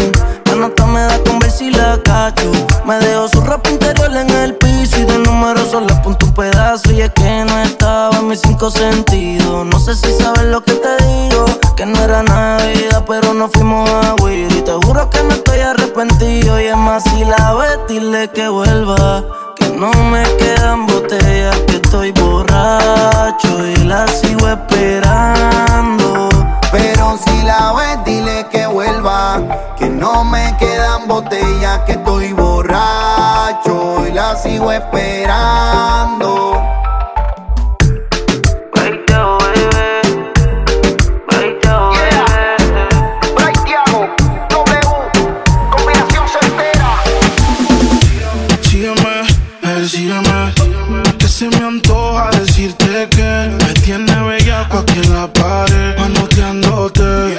La 0.45 0.55
nota 0.55 0.85
me 0.85 1.01
da 1.01 1.17
con 1.23 1.39
ver 1.39 1.49
si 1.49 1.71
la 1.71 1.99
cacho. 2.03 2.51
Me 2.85 2.99
dejo 2.99 3.27
su 3.27 3.41
ropa 3.41 3.69
interior 3.69 4.15
en 4.15 4.29
el 4.29 4.55
piso 4.55 4.99
y 4.99 5.05
de 5.05 5.17
número 5.19 5.65
solo 5.65 5.91
apunto 5.91 6.27
un 6.27 6.33
pedazo. 6.33 6.91
Y 6.91 7.01
es 7.01 7.09
que 7.11 7.45
no 7.45 7.59
estaba 7.61 8.17
en 8.17 8.27
mis 8.27 8.41
cinco 8.41 8.69
sentidos. 8.69 9.65
No 9.65 9.79
sé 9.79 9.95
si 9.95 10.11
sabes 10.21 10.43
lo 10.43 10.63
que 10.63 10.73
te 10.73 11.03
digo. 11.03 11.45
Que 11.75 11.85
no 11.85 11.99
era 11.99 12.21
Navidad, 12.21 13.03
pero 13.07 13.33
no 13.33 13.49
fuimos 13.49 13.89
a 13.89 14.13
Wii. 14.21 14.47
Y 14.49 14.61
te 14.61 14.73
juro 14.73 15.09
que 15.09 15.23
no 15.23 15.33
estoy 15.33 15.59
arrepentido. 15.61 16.59
Y 16.61 16.65
es 16.65 16.77
más, 16.77 17.03
si 17.03 17.25
la 17.25 17.53
ves, 17.53 17.79
dile 17.87 18.29
que 18.29 18.47
vuelva. 18.49 19.23
Que 19.55 19.69
no 19.69 19.91
me 20.11 20.23
quedan 20.37 20.85
botellas, 20.85 21.57
que 21.67 21.77
estoy 21.77 22.11
borracho 22.11 23.67
y 23.67 23.75
la 23.85 24.05
sigo 24.07 24.47
esperando. 24.47 26.29
Pero 26.77 27.17
si 27.25 27.41
la 27.43 27.71
ves, 27.71 28.03
dile 28.03 28.47
que 28.51 28.67
vuelva. 28.67 29.41
Que 29.77 29.87
no 29.87 30.25
me 30.25 30.53
quedan 30.59 31.07
botellas, 31.07 31.79
que 31.85 31.93
estoy 31.93 32.33
borracho 32.33 34.05
y 34.05 34.11
la 34.11 34.35
sigo 34.35 34.73
esperando. 34.73 36.54
Que 51.17 51.27
se 51.27 51.47
me 51.47 51.57
antoja 51.57 52.29
decirte 52.31 53.07
que 53.09 53.49
me 53.57 53.73
tiene 53.81 54.15
bellaco 54.23 54.79
aquí 54.79 54.99
en 55.03 55.13
la 55.13 55.31
pared, 55.31 55.97
manoteándote. 55.97 57.37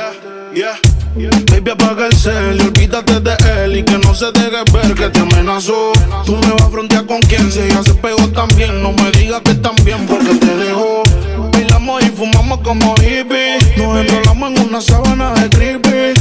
Baby, 1.51 1.71
apaga 1.71 2.07
el 2.07 2.17
cel 2.17 2.59
y 2.61 2.67
olvídate 2.67 3.21
de 3.21 3.37
él 3.65 3.77
y 3.77 3.83
que 3.83 3.99
no 3.99 4.15
se 4.15 4.31
deje 4.33 4.63
ver 4.73 4.95
que 4.95 5.09
te 5.09 5.21
amenazó. 5.21 5.93
Tú 6.25 6.37
me 6.37 6.53
vas 6.53 6.63
a 6.63 6.71
frontear 6.71 7.07
con 7.07 7.21
quien 7.21 7.51
si 7.51 7.61
ella 7.61 7.83
se 7.83 7.95
pegó 7.95 8.29
también. 8.29 8.83
No 8.83 8.93
me 8.93 9.11
digas 9.13 9.41
que 9.43 9.55
también 9.55 10.07
porque 10.07 10.35
te 10.35 10.57
dejó. 10.57 11.03
Bailamos 11.53 12.03
y 12.05 12.09
fumamos 12.11 12.61
como 12.61 12.95
hippies. 12.97 13.77
Nos 13.79 13.99
enrolamos 13.99 14.51
en 14.51 14.69
una 14.69 14.81
sábana 14.81 15.33
de 15.35 15.49
creepy. 15.49 16.21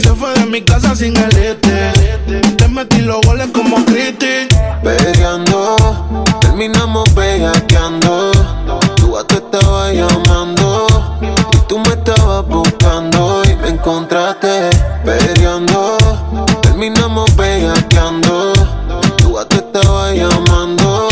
Se 0.00 0.14
fue 0.14 0.32
de 0.34 0.46
mi 0.46 0.62
casa 0.62 0.94
sin 0.96 1.14
el 1.16 1.36
este. 1.36 1.92
Te 2.56 2.68
metí 2.68 3.02
los 3.02 3.20
goles 3.22 3.48
como 3.52 3.84
Cristi. 3.84 4.48
Peleando, 4.82 6.08
terminamos 6.60 7.14
bellaqueando. 7.14 8.32
Tú 8.96 9.16
a 9.16 9.24
te 9.24 9.36
estabas 9.36 9.94
llamando 9.94 10.86
y 11.22 11.56
tú 11.66 11.78
me 11.78 11.88
estabas 11.88 12.46
buscando 12.46 13.42
y 13.50 13.56
me 13.56 13.68
encontraste 13.68 14.68
peleando. 15.02 15.96
Terminamos 16.60 17.34
bellaqueando. 17.34 18.52
Tú 19.16 19.38
a 19.38 19.48
te 19.48 19.56
estabas 19.56 20.14
llamando 20.14 21.08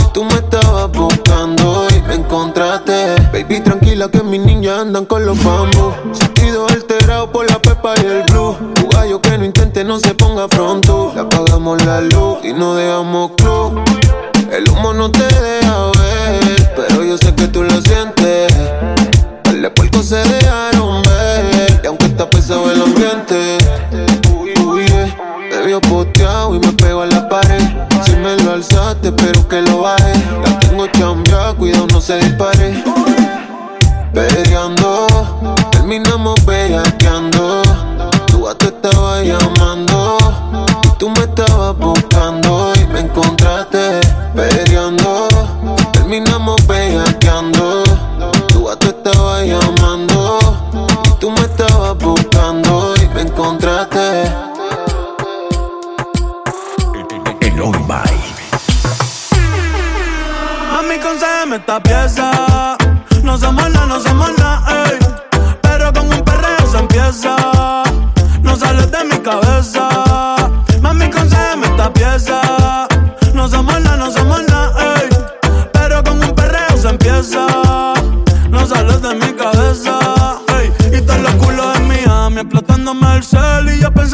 y 0.00 0.12
tú 0.12 0.22
me 0.22 0.34
estabas 0.34 0.92
buscando 0.92 1.86
y 1.96 2.02
me 2.02 2.16
encontraste. 2.16 3.14
Baby, 3.32 3.60
tranquila 3.60 4.10
que 4.10 4.22
mis 4.22 4.40
niñas 4.40 4.80
andan 4.80 5.06
con 5.06 5.24
los 5.24 5.42
bambos. 5.42 5.94
Sentido 6.12 6.66
alterado 6.68 7.32
por 7.32 7.50
la 7.50 7.58
pepa 7.58 7.94
y 8.02 8.04
el 8.04 8.22
blue. 8.24 8.54
Tu 8.74 8.86
gallo 8.90 9.18
que 9.22 9.38
no 9.38 9.46
intente 9.46 9.82
no 9.82 9.98
se 9.98 10.12
ponga 10.12 10.46
pronto. 10.46 11.10
Le 11.14 11.22
apagamos 11.22 11.82
la 11.86 12.02
luz 12.02 12.44
y 12.44 12.52
no 12.52 12.74
dejamos 12.74 13.30
club. 13.38 13.82
El 14.54 14.70
humo 14.70 14.94
no 14.94 15.10
te 15.10 15.24
deja 15.24 15.86
ver, 15.98 16.72
pero 16.76 17.02
yo 17.02 17.18
sé 17.18 17.34
que 17.34 17.48
tú 17.48 17.64
lo 17.64 17.82
sientes. 17.82 18.54
Dale 19.42 19.68
puercos 19.70 20.06
se 20.06 20.18
dejaron 20.18 21.02
ver, 21.02 21.80
y 21.82 21.86
aunque 21.88 22.06
está 22.06 22.30
pesado 22.30 22.70
el 22.70 22.80
ambiente. 22.80 23.58
Uy, 24.64 24.86
eh, 24.86 25.12
te 25.50 25.66
vio 25.66 25.80
poteado 25.80 26.54
y 26.54 26.60
me 26.60 26.72
pego 26.74 27.02
a 27.02 27.06
la 27.06 27.28
pared. 27.28 27.64
Si 28.04 28.12
me 28.12 28.36
lo 28.44 28.52
alzaste, 28.52 29.08
espero 29.08 29.48
que 29.48 29.60
lo 29.62 29.80
baje. 29.80 30.12
La 30.44 30.56
tengo 30.60 30.86
chambia, 30.86 31.52
cuidado 31.58 31.88
no 31.90 32.00
se 32.00 32.18
dispare. 32.18 32.84
Peleando, 34.12 35.08
terminamos 35.72 36.46
bellaqueando. 36.46 37.62
Tú 38.28 38.48
a 38.48 38.56
te 38.56 38.66
estabas 38.66 39.24
llamando 39.24 40.16
y 40.84 40.98
tú 40.98 41.10
me 41.10 41.24
estabas 41.24 41.76
buscando 41.76 42.72
y 42.80 42.86
me 42.92 43.00
encontraste 43.00 44.13
peleando. 44.34 45.28
Terminamos 45.92 46.66
bellaqueando. 46.66 47.84
Tú 48.48 48.68
a 48.68 48.76
te 48.76 48.88
estabas 48.88 49.44
llamando 49.46 50.38
y 51.04 51.10
tú 51.20 51.30
me 51.30 51.40
estabas 51.40 51.96
buscando 51.98 52.94
y 53.02 53.08
me 53.14 53.22
encontraste. 53.22 54.24
El. 57.40 57.54
Mami, 60.72 60.98
concédeme 60.98 61.56
esta 61.56 61.80
pieza. 61.80 62.43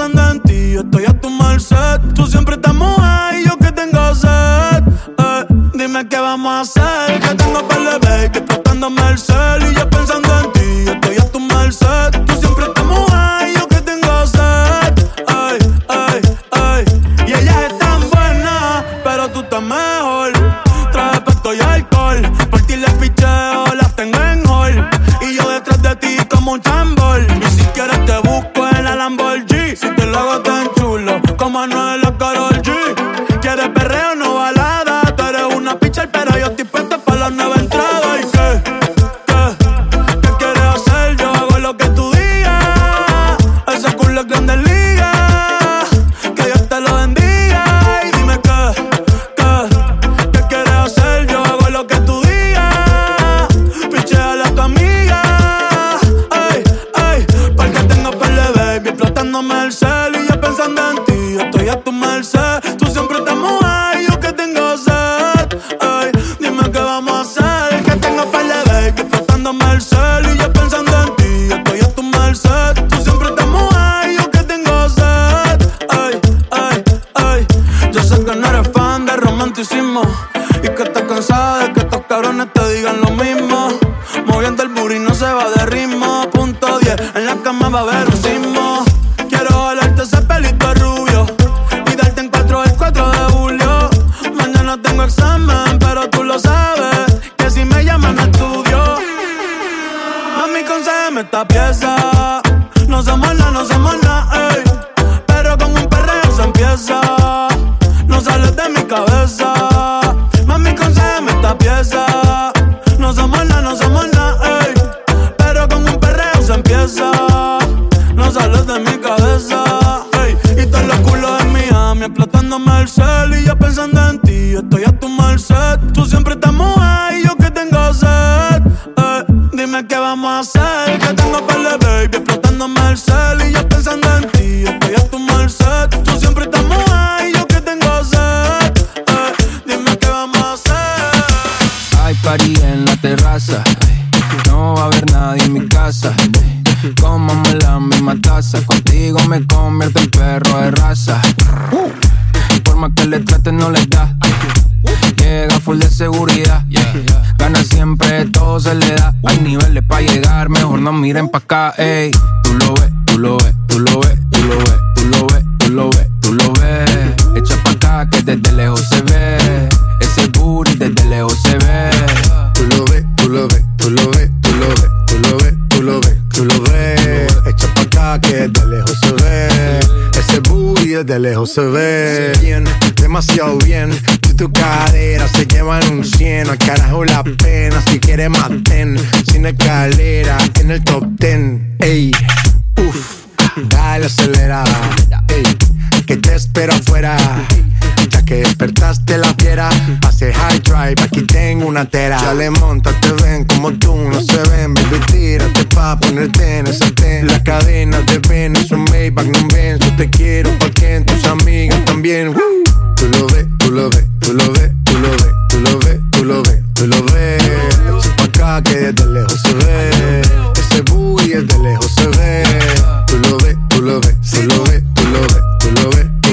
pensando 0.00 0.30
en 0.30 0.40
ti, 0.40 0.72
yo 0.72 0.80
estoy 0.80 1.04
a 1.04 1.20
tu 1.20 1.28
merced. 1.28 2.00
Tú 2.14 2.26
siempre 2.26 2.54
estás 2.54 2.74
ahí, 3.00 3.44
yo 3.44 3.56
que 3.58 3.70
tengo 3.72 4.14
sed. 4.14 4.82
Eh, 5.18 5.46
dime 5.74 6.08
qué 6.08 6.18
vamos 6.18 6.52
a 6.52 6.60
hacer, 6.60 7.20
que 7.20 7.34
tengo 7.34 7.66
para 7.68 7.80
el 7.80 8.00
bebé, 8.00 8.32
que 8.32 8.38
explotando 8.38 8.88
Merced. 8.88 9.70
Y 9.70 9.74
yo 9.74 9.90
pensando 9.90 10.40
en 10.40 10.52
ti, 10.52 10.90
estoy 10.90 11.16
a 11.18 11.30
tu 11.30 11.40
merced. 11.40 12.19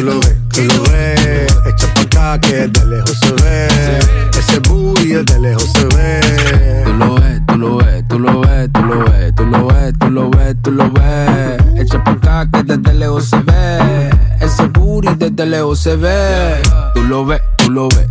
lo 0.07 0.19
ves, 0.21 0.37
tú 0.49 0.61
lo 0.63 0.83
ves. 0.83 1.57
Echa 1.65 1.93
pa' 1.93 2.01
acá 2.01 2.39
que 2.39 2.67
de 2.67 2.85
lejos 2.85 3.19
se 3.19 3.31
ve. 3.33 3.67
Ese 4.39 4.59
booty 4.59 5.13
de 5.13 5.39
lejos 5.39 5.69
se 5.73 5.85
ve. 5.95 6.83
Tú 6.85 6.93
lo 6.93 7.15
ves, 7.15 7.41
tú 7.47 7.57
lo 7.57 7.77
ves, 7.77 8.03
tú 8.07 8.19
lo 8.19 8.39
ves, 8.41 8.69
tú 8.73 8.81
lo 8.83 9.05
ves, 9.05 9.35
tú 9.35 9.45
lo 9.45 9.67
ves, 9.67 9.93
tú 9.99 10.09
lo 10.09 10.29
ves, 10.29 10.55
tú 10.63 10.71
lo 10.71 10.91
ves. 10.91 11.81
Echa 11.81 12.03
pa' 12.03 12.11
acá 12.11 12.49
que 12.51 12.63
desde 12.63 12.93
lejos 12.93 13.25
se 13.25 13.39
ve. 13.41 14.09
Ese 14.39 14.67
booty 14.67 15.09
desde 15.17 15.45
lejos 15.45 15.79
se 15.79 15.95
ve. 15.95 16.61
Tú 16.93 17.03
lo 17.03 17.25
ves, 17.25 17.41
tú 17.57 17.69
lo 17.71 17.89
ves 17.89 18.06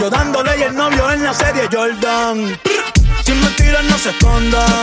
Yo 0.00 0.10
dándole 0.10 0.58
y 0.58 0.62
el 0.62 0.74
novio 0.74 1.10
en 1.10 1.22
la 1.22 1.34
serie 1.34 1.68
Jordan. 1.70 2.58
Si 3.24 3.32
me 3.32 3.48
tiran, 3.50 3.86
no 3.88 3.98
se 3.98 4.10
escondan. 4.10 4.82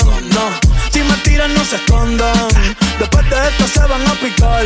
Si 0.91 1.01
me 1.01 1.15
tiran, 1.17 1.53
no 1.53 1.65
se 1.65 1.75
escondan. 1.77 2.47
Después 2.99 3.29
de 3.29 3.47
esto 3.49 3.67
se 3.67 3.79
van 3.87 4.07
a 4.07 4.13
picar. 4.13 4.63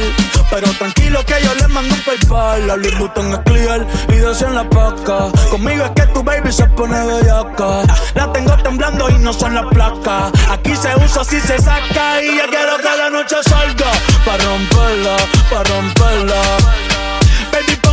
Pero 0.49 0.71
tranquilo 0.73 1.25
que 1.25 1.35
yo 1.43 1.53
les 1.55 1.69
mando 1.69 1.93
un 1.93 2.01
paypal. 2.01 2.67
La 2.67 2.75
Louis 2.75 2.97
Vuitton 2.97 3.33
es 3.33 3.39
clear 3.45 3.87
y 4.09 4.43
en 4.43 4.55
la 4.55 4.69
paca. 4.69 5.31
Conmigo 5.49 5.85
es 5.85 5.91
que 5.91 6.07
tu 6.13 6.23
baby 6.23 6.51
se 6.51 6.65
pone 6.65 7.03
bellaca. 7.05 7.83
La 8.15 8.31
tengo 8.33 8.55
temblando 8.57 9.09
y 9.09 9.17
no 9.19 9.33
son 9.33 9.55
las 9.55 9.65
placas. 9.67 10.31
Aquí 10.49 10.75
se 10.75 10.95
usa 11.03 11.23
si 11.23 11.39
se 11.39 11.57
saca. 11.57 12.21
Y 12.21 12.37
ya 12.37 12.47
quiero 12.47 12.77
que 12.77 12.97
la 12.97 13.09
noche 13.09 13.37
salga. 13.43 13.91
Pa' 14.25 14.37
romperla, 14.37 15.17
pa' 15.49 15.63
romperla. 15.63 16.94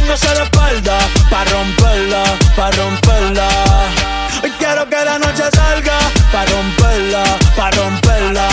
Póngase 0.03 0.35
de 0.35 0.43
espalda. 0.43 0.99
Pa' 1.31 1.45
romperla, 1.45 2.25
pa' 2.57 2.71
romperla. 2.73 3.49
Hoy 4.43 4.51
quiero 4.59 4.85
que 4.91 4.97
la 4.97 5.17
noche 5.17 5.45
salga. 5.55 5.97
Pa' 6.33 6.45
romperla, 6.45 7.23
pa' 7.57 7.71
romperla. 7.71 8.49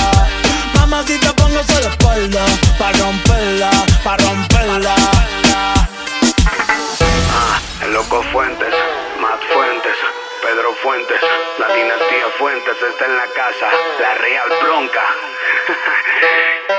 Mamacita, 0.75 1.33
póngase 1.33 1.81
de 1.81 1.87
espalda. 1.87 2.45
Pa' 2.77 2.91
romperla, 2.91 3.71
pa' 4.03 4.17
romperla. 4.17 4.95
Ah, 7.33 7.59
el 7.81 7.93
loco 7.93 8.21
Fuentes, 8.31 8.75
Matt 9.19 9.41
Fuentes, 9.51 9.97
Pedro 10.43 10.71
Fuentes, 10.83 11.21
la 11.57 11.67
dinastía 11.73 12.27
Fuentes 12.37 12.77
está 12.89 13.05
en 13.05 13.17
la 13.17 13.27
casa, 13.35 13.67
la 13.99 14.13
Real 14.21 14.49
Bronca. 14.61 15.05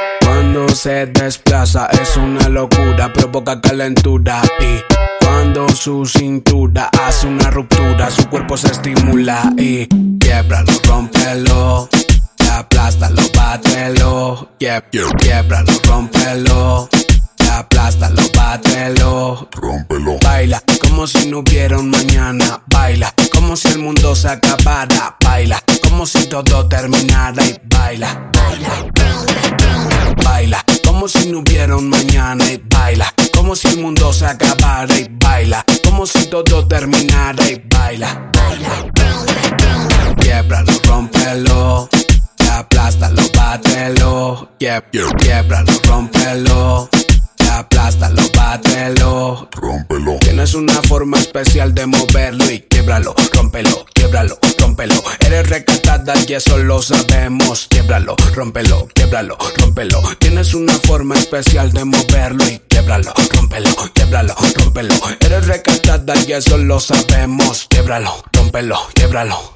Cuando 0.53 0.75
se 0.75 1.07
desplaza. 1.07 1.87
Es 2.03 2.17
una 2.17 2.49
locura, 2.49 3.13
provoca 3.13 3.61
calentura. 3.61 4.43
Y 4.59 5.25
cuando 5.25 5.69
su 5.69 6.05
cintura 6.07 6.91
hace 7.07 7.29
una 7.29 7.51
ruptura, 7.53 8.11
su 8.11 8.29
cuerpo 8.29 8.57
se 8.57 8.67
estimula. 8.67 9.53
Y 9.57 9.87
quiebralo, 10.19 10.73
rómpelo, 10.89 11.89
aplástalo, 12.53 13.23
bátelo, 13.33 14.49
Quieb- 14.59 14.91
quiebralo, 15.21 15.73
rómpelo, 15.85 16.89
aplástalo, 17.61 18.23
bátelo, 18.35 19.49
rómpelo, 19.53 20.19
baila 20.23 20.63
como 20.81 21.07
si 21.07 21.27
no 21.27 21.39
hubiera 21.39 21.79
un 21.79 21.91
mañana, 21.91 22.63
baila 22.67 23.13
como 23.33 23.55
si 23.57 23.69
el 23.69 23.79
mundo 23.79 24.15
se 24.17 24.29
acabara, 24.29 25.17
baila 25.25 25.63
como 25.83 26.07
si 26.07 26.27
todo 26.27 26.69
terminara 26.69 27.45
y 27.45 27.61
baila, 27.69 28.31
baila. 30.25 30.65
Como 30.85 31.09
si 31.09 31.27
no 31.31 31.39
hubiera 31.39 31.77
un 31.77 31.89
mañana 31.89 32.45
y 32.53 32.63
baila 32.69 33.13
como 33.35 33.57
si 33.57 33.69
el 33.69 33.79
mundo 33.79 34.13
se 34.13 34.27
acabara 34.27 34.99
y 34.99 35.09
baila 35.19 35.65
como 35.85 36.05
si 36.07 36.27
todo 36.27 36.67
terminara 36.69 37.43
y 37.51 37.63
baila. 37.69 38.31
Quiebralo, 40.19 40.73
rómpelo. 40.85 41.89
Aplástalo, 42.53 43.23
bátelo. 43.35 44.49
Quieb- 44.59 45.17
quiebralo, 45.19 45.73
rómpelo 45.89 46.89
aplástalo, 47.59 48.23
bátelo. 48.35 49.49
Rómpelo. 49.53 50.19
Tienes 50.21 50.55
una 50.55 50.75
forma 50.83 51.19
especial 51.19 51.75
de 51.75 51.87
moverlo 51.87 52.51
y 52.51 52.61
quiebralo, 52.61 53.15
rómpelo, 53.35 53.85
quiebralo, 53.95 54.39
rómpelo. 54.59 54.95
Eres 55.21 55.49
recatada 55.49 56.15
y 56.27 56.33
eso 56.35 56.59
lo 56.59 56.83
sabemos. 56.83 57.67
Quiebralo, 57.69 58.17
rómpelo, 58.35 58.89
quiebralo, 58.95 59.37
rómpelo. 59.59 60.03
Tienes 60.19 60.55
una 60.55 60.73
forma 60.75 61.17
especial 61.17 61.73
de 61.73 61.85
moverlo 61.85 62.47
y 62.49 62.59
quiebralo, 62.69 63.13
rómpelo, 63.35 63.71
quiebralo, 63.95 64.35
rómpelo. 64.57 64.95
Eres 65.21 65.47
recatada 65.47 66.15
y 66.27 66.33
eso 66.33 66.57
lo 66.59 66.81
sabemos. 66.81 67.67
Quiebralo, 67.69 68.25
rómpelo, 68.33 68.79
quiebralo. 68.95 69.55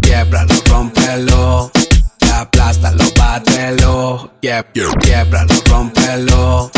Quiebralo, 0.00 0.54
rómpelo. 0.66 1.70
Aplástalo, 2.34 3.04
bátelo. 3.16 4.32
Quieb- 4.40 4.66
quiebralo, 5.00 5.54
rómpelo 5.66 6.70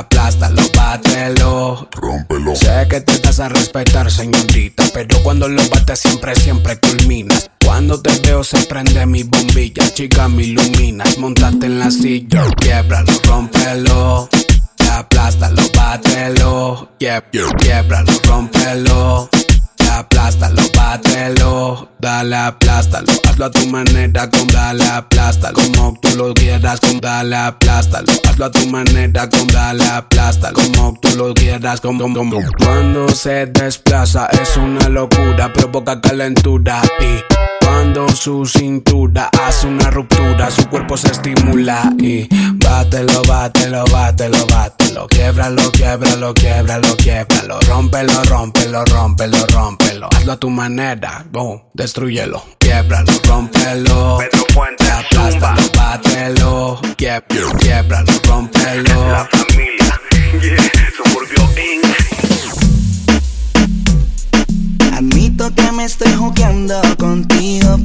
aplástalo, 0.00 0.62
bátelo. 0.74 1.88
Rómpelo. 1.92 2.56
Sé 2.56 2.86
que 2.88 3.00
te 3.00 3.18
das 3.18 3.40
a 3.40 3.48
respetar 3.48 4.10
señorita 4.10 4.84
pero 4.92 5.22
cuando 5.22 5.48
lo 5.48 5.62
bates 5.68 6.00
siempre, 6.00 6.34
siempre 6.34 6.78
culminas. 6.80 7.50
Cuando 7.64 8.00
te 8.00 8.10
veo 8.24 8.42
se 8.42 8.58
prende 8.64 9.06
mi 9.06 9.22
bombilla 9.22 9.84
chica 9.94 10.28
me 10.28 10.42
iluminas 10.42 11.16
montate 11.18 11.66
en 11.66 11.78
la 11.78 11.90
silla 11.90 12.44
quiebralo, 12.56 13.12
rómpelo. 13.24 14.28
Aplástalo, 14.92 15.62
bátelo 15.74 16.90
Quieb- 16.98 17.24
quiebralo, 17.60 18.12
rómpelo 18.24 19.28
aplástalo, 20.00 20.62
bátelo, 20.74 21.88
dale, 21.98 22.36
aplástalo, 22.36 23.12
hazlo 23.28 23.44
a 23.44 23.50
tu 23.50 23.66
manera, 23.66 24.30
con 24.30 24.46
dale, 24.46 24.84
aplástalo, 24.84 25.54
como 25.54 25.98
tú 26.00 26.16
lo 26.16 26.34
quieras, 26.34 26.80
con 26.80 27.00
dale, 27.00 27.36
aplástalo, 27.36 28.12
hazlo 28.28 28.44
a 28.46 28.50
tu 28.50 28.66
manera, 28.66 29.28
con 29.28 29.46
dale, 29.46 29.84
aplástalo, 29.84 30.54
como 30.54 30.98
tú 31.00 31.16
lo 31.16 31.34
quieras, 31.34 31.80
como, 31.80 32.12
como. 32.12 32.38
Cuando 32.58 33.08
se 33.10 33.46
desplaza 33.46 34.26
es 34.42 34.56
una 34.56 34.88
locura, 34.88 35.52
provoca 35.52 36.00
calentura 36.00 36.80
y 37.00 37.40
cuando 37.70 38.08
su 38.08 38.46
cintura 38.46 39.30
hace 39.46 39.66
una 39.66 39.90
ruptura, 39.90 40.50
su 40.50 40.66
cuerpo 40.68 40.96
se 40.96 41.08
estimula 41.08 41.92
y 41.98 42.28
bátelo, 42.64 43.22
bátelo, 43.28 43.84
bátelo, 43.92 44.46
bátelo, 44.46 45.06
quiebralo, 45.08 45.70
quiebralo, 45.72 46.34
quiebralo, 46.34 46.96
quiebralo, 46.96 47.60
rómpelo, 47.68 48.24
rómpelo, 48.24 48.84
rómpelo, 48.84 49.46
rómpelo, 49.46 49.89
hazlo 49.98 50.32
a 50.32 50.36
tu 50.36 50.50
manera, 50.50 51.24
boom, 51.30 51.62
destruyelo, 51.74 52.44
quiebralo, 52.58 53.10
rómpelo, 53.26 54.18
Pedro 54.18 54.46
Fuentes, 54.54 54.88
aplástalo, 54.88 55.62
bátelo, 55.76 56.80
quieb- 56.96 57.24
quiebralo, 57.58 58.12
rómpelo, 58.28 59.10
La 59.12 59.28
familia, 59.30 60.00
yeah, 60.40 60.70
Suburbio 60.96 61.42
Inc. 61.60 61.86
Admito 64.96 65.52
que 65.54 65.72
me 65.72 65.84
estoy 65.84 66.12
jugueando 66.14 66.80
contigo. 66.98 67.78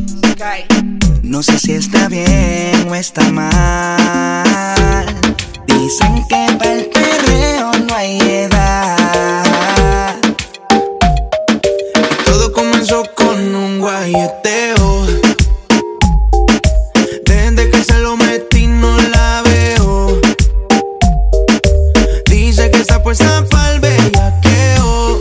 No 1.23 1.41
sé 1.41 1.57
si 1.57 1.71
está 1.73 2.07
bien 2.07 2.87
o 2.89 2.95
está 2.95 3.27
mal. 3.31 5.05
Dicen 5.67 6.23
que 6.29 6.45
para 6.59 6.73
el 6.73 6.85
perreo 6.87 7.71
no 7.87 7.95
hay 7.95 8.19
edad. 8.19 9.44
con 12.87 13.55
un 13.55 13.79
guayeteo. 13.79 15.07
Desde 17.25 17.71
que 17.71 17.83
se 17.83 17.97
lo 17.97 18.15
metí 18.15 18.67
no 18.67 18.95
la 19.09 19.41
veo. 19.43 20.21
Dice 22.29 22.69
que 22.69 22.81
está 22.81 23.01
puesta 23.01 23.43
pa'l 23.49 23.79
bellaqueo. 23.79 25.19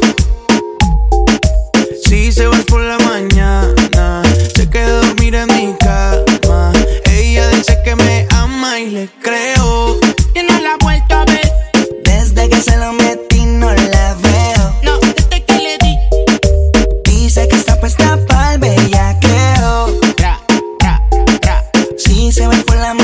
Si 2.04 2.32
se 2.32 2.46
va 2.46 2.58
por 2.68 2.82
la 2.82 2.98
mañana, 2.98 4.22
se 4.54 4.68
queda 4.68 5.00
a 5.00 5.06
dormir 5.06 5.34
en 5.34 5.46
mi 5.46 5.74
cama. 5.78 6.70
Ella 7.10 7.48
dice 7.48 7.78
que 7.82 7.96
me 7.96 8.26
ama 8.30 8.78
y 8.78 8.90
le 8.90 9.08
cree. 9.22 9.43
se 22.34 22.48
ven 22.48 22.64
por 22.64 22.76
la 22.78 22.94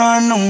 comenzó 0.00 0.34
con 0.34 0.49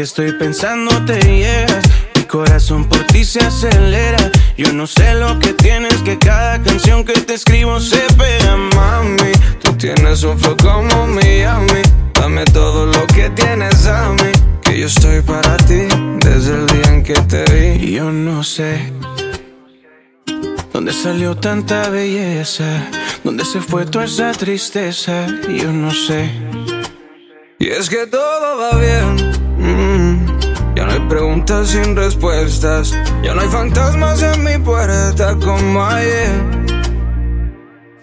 que 0.00 0.04
estoy 0.04 0.32
pensando 0.32 0.90
te 1.04 1.20
llegas. 1.20 1.84
Mi 2.16 2.22
corazón 2.22 2.88
por 2.88 3.04
ti 3.08 3.22
se 3.22 3.38
acelera. 3.40 4.30
Yo 4.56 4.72
no 4.72 4.86
sé 4.86 5.12
lo 5.14 5.38
que 5.38 5.52
tienes, 5.52 5.94
que 6.02 6.18
cada 6.18 6.58
canción 6.62 7.04
que 7.04 7.12
te 7.12 7.34
escribo 7.34 7.78
se 7.80 8.00
pega, 8.16 8.56
mami. 8.56 9.32
Tú 9.62 9.74
tienes 9.74 10.22
un 10.22 10.38
flow 10.38 10.56
como 10.56 11.06
Miami. 11.06 11.82
Dame 12.14 12.46
todo 12.46 12.86
lo 12.86 13.06
que 13.08 13.28
tienes 13.28 13.84
a 13.84 14.08
mí. 14.08 14.32
Que 14.62 14.80
yo 14.80 14.86
estoy 14.86 15.20
para 15.20 15.58
ti 15.58 15.82
desde 16.24 16.54
el 16.54 16.66
día 16.68 16.94
en 16.94 17.02
que 17.02 17.20
te 17.32 17.44
vi. 17.52 17.92
Yo 17.92 18.10
no 18.10 18.42
sé. 18.42 18.90
¿Dónde 20.72 20.94
salió 20.94 21.36
tanta 21.36 21.90
belleza? 21.90 22.88
¿Dónde 23.22 23.44
se 23.44 23.60
fue 23.60 23.84
toda 23.84 24.06
esa 24.06 24.32
tristeza? 24.32 25.26
Yo 25.46 25.70
no 25.70 25.90
sé. 25.90 26.30
Y 27.58 27.68
es 27.68 27.90
que 27.90 28.06
todo 28.06 28.56
va 28.56 28.78
bien. 28.78 29.39
Preguntas 31.10 31.70
sin 31.70 31.96
respuestas. 31.96 32.94
Ya 33.22 33.34
no 33.34 33.42
hay 33.42 33.48
fantasmas 33.48 34.22
en 34.22 34.44
mi 34.44 34.56
puerta 34.58 35.36
como 35.36 35.84
ayer. 35.84 36.30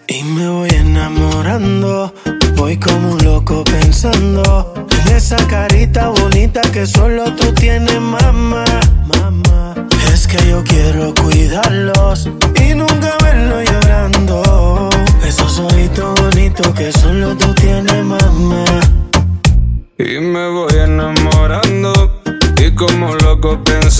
Y 0.06 0.22
me 0.22 0.48
voy 0.48 0.68
enamorando, 0.68 2.12
voy 2.54 2.78
como 2.78 3.12
un 3.12 3.24
loco 3.24 3.64
pensando 3.64 4.74
en 4.90 5.16
esa 5.16 5.36
carita 5.48 6.10
bonita 6.10 6.60
que 6.60 6.86
solo 6.86 7.24
tú 7.34 7.52
tienes, 7.54 8.00
mamá. 8.00 8.64
Mamá, 9.18 9.74
es 10.12 10.26
que 10.26 10.38
yo 10.48 10.62
quiero 10.64 11.14
cuidarlos 11.14 12.28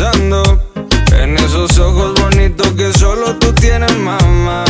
en 0.00 1.36
esos 1.38 1.76
ojos 1.80 2.14
bonitos 2.20 2.68
que 2.74 2.92
solo 2.92 3.34
tú 3.34 3.52
tienes, 3.52 3.96
mamá. 3.98 4.64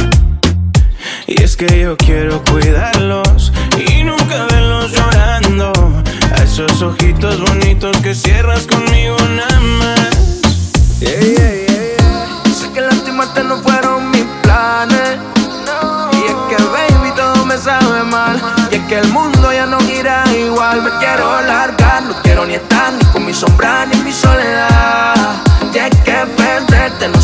Y 1.27 1.43
es 1.43 1.55
que 1.55 1.81
yo 1.81 1.99
quiero 1.99 2.43
cuidarlos 2.45 3.53
y 3.77 4.05
nunca 4.05 4.47
verlos 4.51 4.91
llorando. 4.91 5.73
A 6.35 6.43
esos 6.43 6.81
ojitos 6.81 7.43
bonitos 7.43 7.95
que 7.99 8.15
cierras 8.15 8.67
conmigo 8.67 9.17
nada 9.37 9.61
más. 9.61 10.11
Yeah, 11.01 11.21
yeah, 11.21 11.67
yeah. 11.67 12.55
Sé 12.55 12.73
que 12.73 12.81
lastimarte 12.81 13.45
no 13.45 13.59
fueron 13.59 14.11
mis 14.11 14.25
planes. 14.43 15.19
Y 16.13 16.25
es 16.25 16.37
que, 16.49 16.63
baby, 16.73 17.13
todo 17.15 17.45
me 17.45 17.59
sabe 17.59 18.03
mal. 18.05 18.41
Y 18.71 18.77
es 18.77 18.83
que 18.85 18.99
el 18.99 19.09
mundo 19.09 19.53
ya 19.53 19.67
no 19.67 19.79
gira 19.81 20.25
igual. 20.33 20.81
Me 20.81 20.91
quiero 20.99 21.43
largar, 21.43 22.03
no 22.05 22.15
quiero 22.23 22.47
ni 22.47 22.55
estar 22.55 22.95
ni 22.95 23.05
con 23.13 23.27
mi 23.27 23.35
sombra 23.35 23.85
ni 23.85 23.99
mi 23.99 24.13
soledad. 24.13 25.08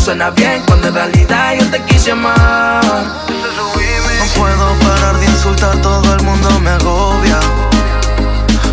Suena 0.05 0.29
bien 0.29 0.61
cuando 0.67 0.89
en 0.89 0.93
realidad 0.93 1.55
yo 1.59 1.65
te 1.71 1.81
quise 1.85 2.11
amar. 2.11 2.79
No 2.85 4.25
puedo 4.37 4.73
parar 4.85 5.17
de 5.19 5.25
insultar, 5.25 5.75
todo 5.81 6.13
el 6.13 6.21
mundo 6.21 6.59
me 6.59 6.69
agobia. 6.69 7.39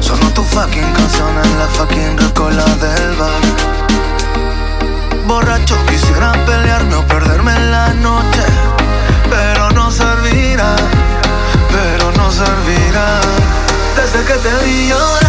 Sonó 0.00 0.28
tu 0.34 0.44
fucking 0.44 0.92
canción 0.92 1.30
en 1.42 1.58
la 1.58 1.66
fucking 1.68 2.18
recola 2.18 2.64
del 2.64 3.16
bar. 3.16 3.40
Borracho 5.26 5.74
quisiera 5.86 6.32
pelearme 6.44 6.96
o 6.96 7.06
perderme 7.06 7.56
en 7.56 7.70
la 7.70 7.88
noche, 7.94 8.44
pero 9.30 9.70
no 9.70 9.90
servirá, 9.90 10.76
pero 11.70 12.12
no 12.12 12.30
servirá. 12.30 13.08
Desde 13.96 14.22
que 14.26 14.34
te 14.34 14.64
vi 14.66 14.88
llorando, 14.88 15.21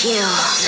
you. 0.00 0.61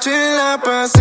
Que 0.00 0.10
anoche 0.10 0.36
la 0.36 0.58
pasé 0.58 0.97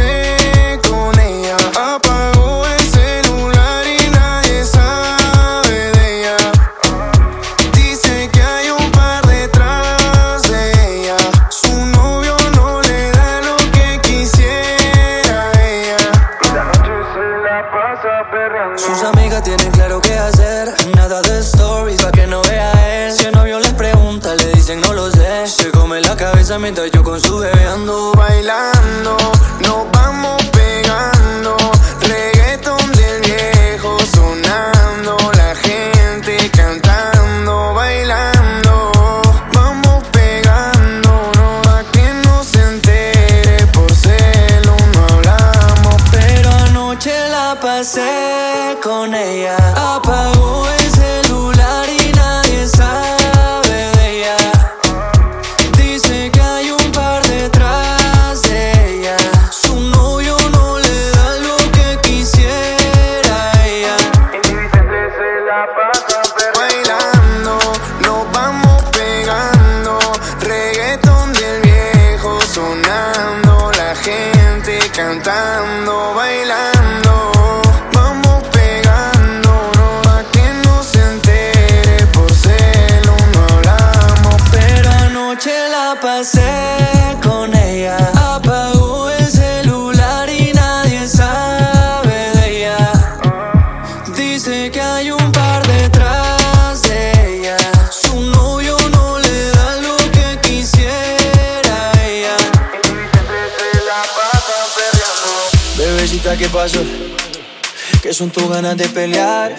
ganas 108.62 108.78
de 108.78 108.90
pelear? 108.90 109.56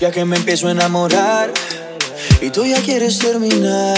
Ya 0.00 0.10
que 0.12 0.24
me 0.24 0.36
empiezo 0.36 0.68
a 0.68 0.70
enamorar 0.70 1.50
y 2.40 2.48
tú 2.50 2.64
ya 2.64 2.80
quieres 2.80 3.18
terminar. 3.18 3.96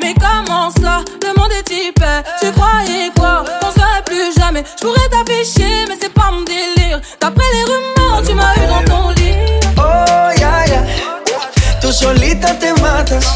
Mais 0.00 0.14
comment 0.14 0.70
ça, 0.70 1.02
le 1.22 1.32
monde 1.38 1.52
est 1.52 1.70
hyper 1.70 2.22
Tu 2.40 2.50
croyais 2.52 3.10
quoi, 3.16 3.44
qu'on 3.60 3.72
serait 3.72 4.02
plus 4.04 4.34
jamais 4.38 4.64
Je 4.78 4.86
pourrais 4.86 5.08
t'afficher, 5.08 5.84
mais 5.88 5.96
c'est 6.00 6.12
pas 6.12 6.30
mon 6.30 6.42
délire 6.42 7.00
D'après 7.20 7.44
les 7.54 7.64
rumeurs, 7.70 8.22
tu 8.26 8.34
m'as 8.34 8.54
eu 8.56 8.66
dans 8.66 8.84
ton 8.92 9.08
lit 9.10 9.34
Oh, 9.76 10.30
ya, 10.38 10.66
ya. 10.66 10.82
Tú 11.80 11.92
solita 11.92 12.58
te 12.58 12.72
matas. 12.80 13.26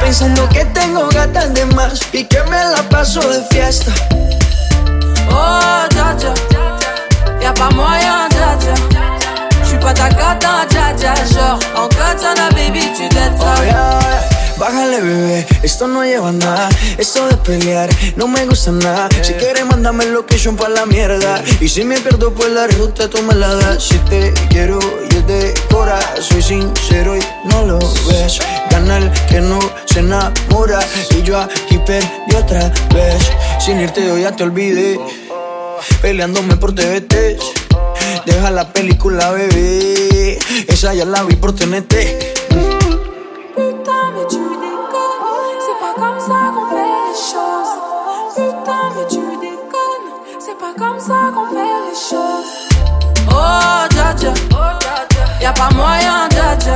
Pensando 0.00 0.48
que 0.50 0.64
tengo 0.66 1.08
gatas 1.08 1.52
de 1.54 1.64
más 1.74 2.00
y 2.12 2.24
que 2.24 2.42
me 2.44 2.62
la 2.72 2.82
paso 2.88 3.20
de 3.20 3.42
fiesta. 3.50 3.92
Oh, 5.30 5.86
dja 5.90 6.14
dja 6.14 6.34
Y'a 6.52 6.63
pas 7.52 7.70
moyen, 7.74 8.28
dja 8.30 8.56
dja 8.60 8.74
J'suis 9.64 9.78
pas 9.78 9.94
ta 9.94 10.08
cata, 10.08 10.66
dja 10.70 10.92
dja 10.96 11.14
Genre, 11.32 11.58
en 11.76 11.88
katana, 11.88 12.48
baby, 12.50 12.80
tu 12.96 13.08
dettes 13.08 13.38
ça 13.38 13.54
Oh, 13.58 13.64
ya, 13.64 13.72
ya. 13.72 14.44
Bájale, 14.56 15.00
bebé, 15.00 15.46
esto 15.64 15.88
no 15.88 16.04
lleva 16.04 16.28
a 16.28 16.32
nada. 16.32 16.68
Esto 16.96 17.26
de 17.26 17.36
pelear 17.38 17.88
no 18.16 18.28
me 18.28 18.46
gusta 18.46 18.70
nada. 18.70 19.08
Si 19.20 19.32
quieres, 19.34 19.66
mándame 19.66 20.04
location 20.06 20.54
pa' 20.56 20.68
la 20.68 20.86
mierda. 20.86 21.42
Y 21.60 21.68
si 21.68 21.82
me 21.84 21.98
pierdo 21.98 22.32
por 22.32 22.48
la 22.50 22.68
ruta, 22.68 23.10
tú 23.10 23.20
me 23.22 23.34
la 23.34 23.52
das. 23.56 23.82
Si 23.82 23.98
te 24.08 24.32
quiero, 24.50 24.78
yo 25.10 25.22
de 25.22 25.54
cora. 25.72 25.98
Soy 26.20 26.40
sincero 26.40 27.16
y 27.16 27.20
no 27.46 27.66
lo 27.66 27.78
ves. 28.06 28.38
Gana 28.70 28.98
el 28.98 29.10
que 29.28 29.40
no 29.40 29.58
se 29.86 30.00
enamora. 30.00 30.78
Y 31.10 31.22
yo 31.22 31.40
aquí 31.40 31.78
perdí 31.84 32.36
otra 32.36 32.70
vez. 32.94 33.24
Sin 33.58 33.80
irte, 33.80 34.06
yo 34.06 34.16
ya 34.18 34.30
te 34.30 34.44
olvidé. 34.44 35.00
Peleándome 36.02 36.56
por 36.56 36.74
TVT. 36.74 37.38
Deja 38.26 38.50
la 38.50 38.72
película, 38.72 39.30
bebé. 39.32 40.38
Esa 40.68 40.94
ya 40.94 41.04
la 41.04 41.22
vi 41.24 41.36
por 41.36 41.54
TNT. 41.54 41.94
Putain, 43.54 44.04
mais 44.14 44.26
tu 44.28 44.38
déconnes 44.38 45.60
C'est 45.64 45.78
pas 45.80 45.94
comme 45.96 46.20
ça 46.20 46.52
qu'on 46.54 46.66
fait 46.70 46.90
les 47.06 47.14
choses 47.30 47.72
Putain, 48.34 48.84
mais 48.96 49.06
tu 49.08 49.22
déconnes 49.40 50.08
C'est 50.40 50.58
pas 50.58 50.74
comme 50.76 50.98
ça 50.98 51.30
qu'on 51.34 51.46
fait 51.54 51.72
les 51.86 51.94
choses 51.94 52.52
Oh, 53.30 53.86
dja 53.90 54.14
dja 54.18 54.32
Y'a 55.40 55.52
pas 55.52 55.70
moyen, 55.74 56.28
dja 56.30 56.56
dja 56.58 56.74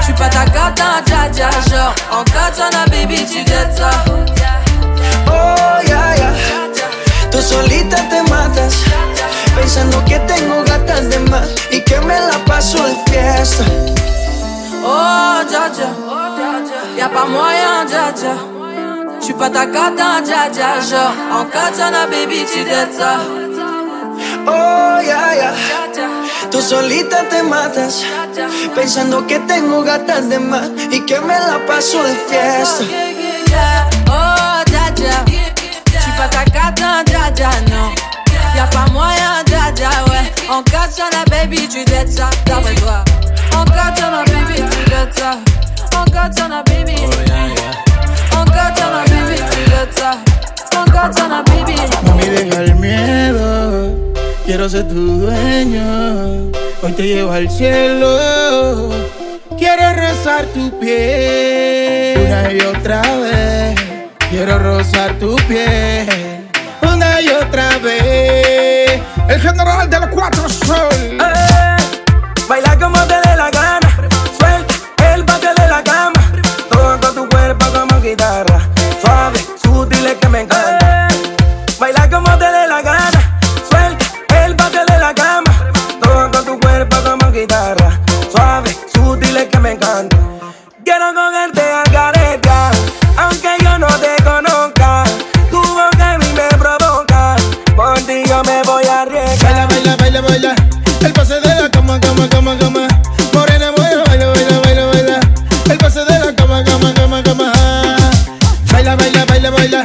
J'suis 0.00 0.14
pas 0.14 0.28
ta 0.28 0.44
cata, 0.44 1.02
dja 1.06 1.28
dja 1.32 1.50
Genre, 1.68 1.94
en 2.12 2.24
katana, 2.24 2.84
baby, 2.90 3.24
tu 3.26 3.42
dettes 3.44 3.76
ça 3.76 3.90
Oh, 5.26 5.88
ya, 5.88 6.16
ya. 6.16 6.30
Tú 7.40 7.46
solita 7.46 7.96
te 8.10 8.22
matas. 8.24 8.74
Pensando 9.56 10.04
que 10.04 10.18
tengo 10.18 10.62
gatas 10.62 11.08
de 11.08 11.18
más 11.20 11.48
y 11.70 11.80
que 11.80 11.98
me 12.00 12.20
la 12.20 12.36
paso 12.44 12.76
de 12.84 12.94
fiesta. 13.06 13.64
Oh, 14.84 15.40
dja 15.48 15.70
dja 15.70 15.90
Y'a 16.98 17.08
pas 17.08 17.26
moyen, 17.26 17.86
dja 17.88 18.12
dja 18.12 18.34
J'suis 19.20 19.32
pas 19.34 19.50
ta 19.50 19.66
cata, 19.66 20.20
dja 20.20 20.50
dja 20.50 20.80
Genre, 20.82 21.40
en 21.40 21.44
katana, 21.46 22.06
baby, 22.06 22.44
tu 22.44 22.60
ça 22.98 23.20
Oh, 24.46 25.00
ya, 25.00 25.34
ya. 25.34 25.54
Tú 26.50 26.60
solita 26.60 27.22
te 27.30 27.42
matas. 27.42 28.04
Pensando 28.74 29.26
que 29.26 29.38
tengo 29.38 29.82
gatas 29.82 30.28
de 30.28 30.38
más 30.40 30.68
y 30.90 31.00
que 31.06 31.18
me 31.20 31.38
la 31.38 31.58
paso 31.66 32.02
de 32.02 32.14
fiesta. 32.28 32.84
Pas 36.80 37.04
ta 37.04 37.04
cata, 37.04 37.04
dja 37.04 37.30
dja, 37.30 37.50
non 37.70 37.92
Y'a 38.56 38.66
pas 38.66 38.90
moyen, 38.92 39.44
dja 39.46 39.70
dja, 39.74 39.90
ouais 40.08 40.26
En 40.48 40.62
katana, 40.62 41.24
baby, 41.30 41.68
tu 41.68 41.84
dettes 41.84 42.12
ça 42.12 42.30
D'après 42.46 42.74
toi 42.74 43.04
En 43.56 43.64
katana, 43.64 44.24
baby, 44.24 44.62
tu 44.70 44.90
dettes 44.90 45.18
ça 45.18 45.38
En 45.96 46.04
katana, 46.04 46.62
baby 46.64 46.96
En 48.32 48.44
katana, 48.44 49.04
baby, 49.06 49.36
tu 49.50 49.70
dettes 49.70 49.98
ça 49.98 50.12
En 50.76 50.84
katana, 50.90 51.42
baby 51.42 51.76
Mami, 52.06 52.24
deja 52.24 52.62
el 52.62 52.74
miedo. 52.76 54.14
Quiero 54.44 54.68
ser 54.68 54.88
tu 54.88 54.94
dueño. 55.20 56.50
Hoy 56.82 56.92
te 56.96 57.02
llevo 57.02 57.32
al 57.32 57.48
cielo. 57.50 58.90
Quiero 59.58 59.92
rozar 59.94 60.46
tu 60.46 60.70
piel 60.80 62.18
una 62.26 62.52
y 62.52 62.60
otra 62.60 63.02
vez. 63.02 63.74
Quiero 64.30 64.58
rozar 64.58 65.18
tu 65.18 65.36
piel 65.46 66.19
y 67.22 67.28
otra 67.28 67.78
vez. 67.78 69.00
El 69.28 69.40
general 69.40 69.88
de 69.88 70.00
los 70.00 70.08
cuatro 70.10 70.48
sol. 70.48 71.18
Baila 72.48 72.78
como 72.78 72.98
te 73.06 73.14
dé 73.14 73.36
la 73.36 73.50
gana. 73.50 74.08
Suelta 74.38 74.74
el 75.12 75.24
patio 75.24 75.50
de 75.54 75.68
la 75.68 75.82
cama. 75.82 76.32
Todo 76.70 77.12
tu 77.14 77.28
cuerpo 77.28 77.66
como 77.72 78.00
guitarra. 78.00 78.60
Suave, 79.00 79.38
sutil 79.62 80.06
es 80.06 80.14
que 80.14 80.28
me 80.28 80.40
encanta. 80.40 80.69
cama, 102.30 102.56
cama. 102.58 102.88
Morena, 103.34 103.72
baila, 103.76 104.04
baila, 104.06 104.60
baila, 104.64 104.86
baila. 104.86 105.20
El 105.70 105.78
pase 105.78 106.00
de 106.04 106.18
la 106.18 106.34
cama, 106.34 106.64
cama, 106.64 106.94
cama, 106.94 107.22
cama. 107.22 107.52
Baila, 108.72 108.96
baila, 108.96 109.24
baila, 109.26 109.50
baila. 109.50 109.84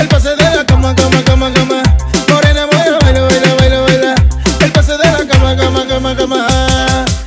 El 0.00 0.08
pase 0.08 0.36
de 0.36 0.56
la 0.56 0.64
cama, 0.64 0.94
cama, 0.94 1.22
cama, 1.24 1.52
cama. 1.52 1.82
Morena, 2.28 2.66
baila, 2.70 2.98
baila, 3.00 3.20
baila, 3.22 3.54
baila, 3.58 3.80
baila. 3.80 4.14
El 4.60 4.72
pase 4.72 4.92
de 4.92 5.10
la 5.10 5.26
cama, 5.26 5.56
cama, 5.56 5.86
cama, 5.88 6.16
cama. 6.16 6.46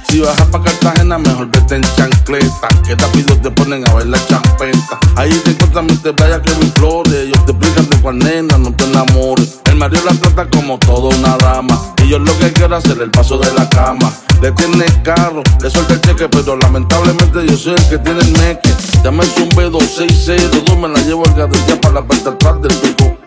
Si 0.10 0.20
bajas 0.20 0.48
pa' 0.48 0.64
Cartagena, 0.64 1.18
mejor 1.18 1.48
vete 1.52 1.76
en 1.76 1.84
chancleta. 1.96 2.68
Que 2.86 2.96
rápido 2.96 3.36
te 3.38 3.52
ponen 3.52 3.88
a 3.88 3.94
bailar 3.94 4.26
champeta. 4.28 5.00
Ahí 5.16 5.32
te 5.44 5.52
encuentras 5.52 5.84
mis 5.84 6.02
te 6.02 6.14
que 6.14 6.56
mis 6.62 6.74
flores. 6.74 7.28
Yo 7.34 7.44
te 7.44 7.52
explican 7.52 7.89
de 8.00 8.02
cuál 8.02 8.20
nena, 8.20 8.58
no 8.58 8.72
te 8.74 8.86
enamores. 8.86 9.60
El 9.66 9.76
marido 9.76 10.04
la 10.06 10.14
trata 10.14 10.50
como 10.50 10.78
todo 10.80 11.10
una 11.10 11.38
dama. 11.38 11.80
Y 12.04 12.10
yo 12.10 12.20
lo 12.20 12.38
que 12.40 12.52
quiero 12.52 12.76
hacer 12.76 13.02
el 13.02 13.12
paso 13.12 13.38
de 13.38 13.52
la 13.54 13.68
cama. 13.70 14.12
Le 14.42 14.52
tiene 14.52 14.86
el 14.86 15.02
carro, 15.02 15.44
le 15.62 15.70
suelta 15.70 15.94
el 15.94 16.02
cheque, 16.02 16.30
pero 16.30 16.56
lamentablemente 16.58 17.46
yo 17.46 17.58
soy 17.58 17.74
el 17.74 17.90
que 17.90 17.98
tiene 17.98 18.22
el 18.22 18.32
meque. 18.34 18.74
Llama 19.04 19.24
un 19.24 19.50
B266, 19.50 20.66
yo 20.66 20.76
me 20.78 20.88
la 20.88 21.00
llevo 21.02 21.26
al 21.26 21.34
gadilla 21.34 21.80
para 21.82 21.96
la 21.96 22.02
parte 22.04 22.30
atrás 22.30 22.62
del 22.62 22.74
pico. 22.78 23.18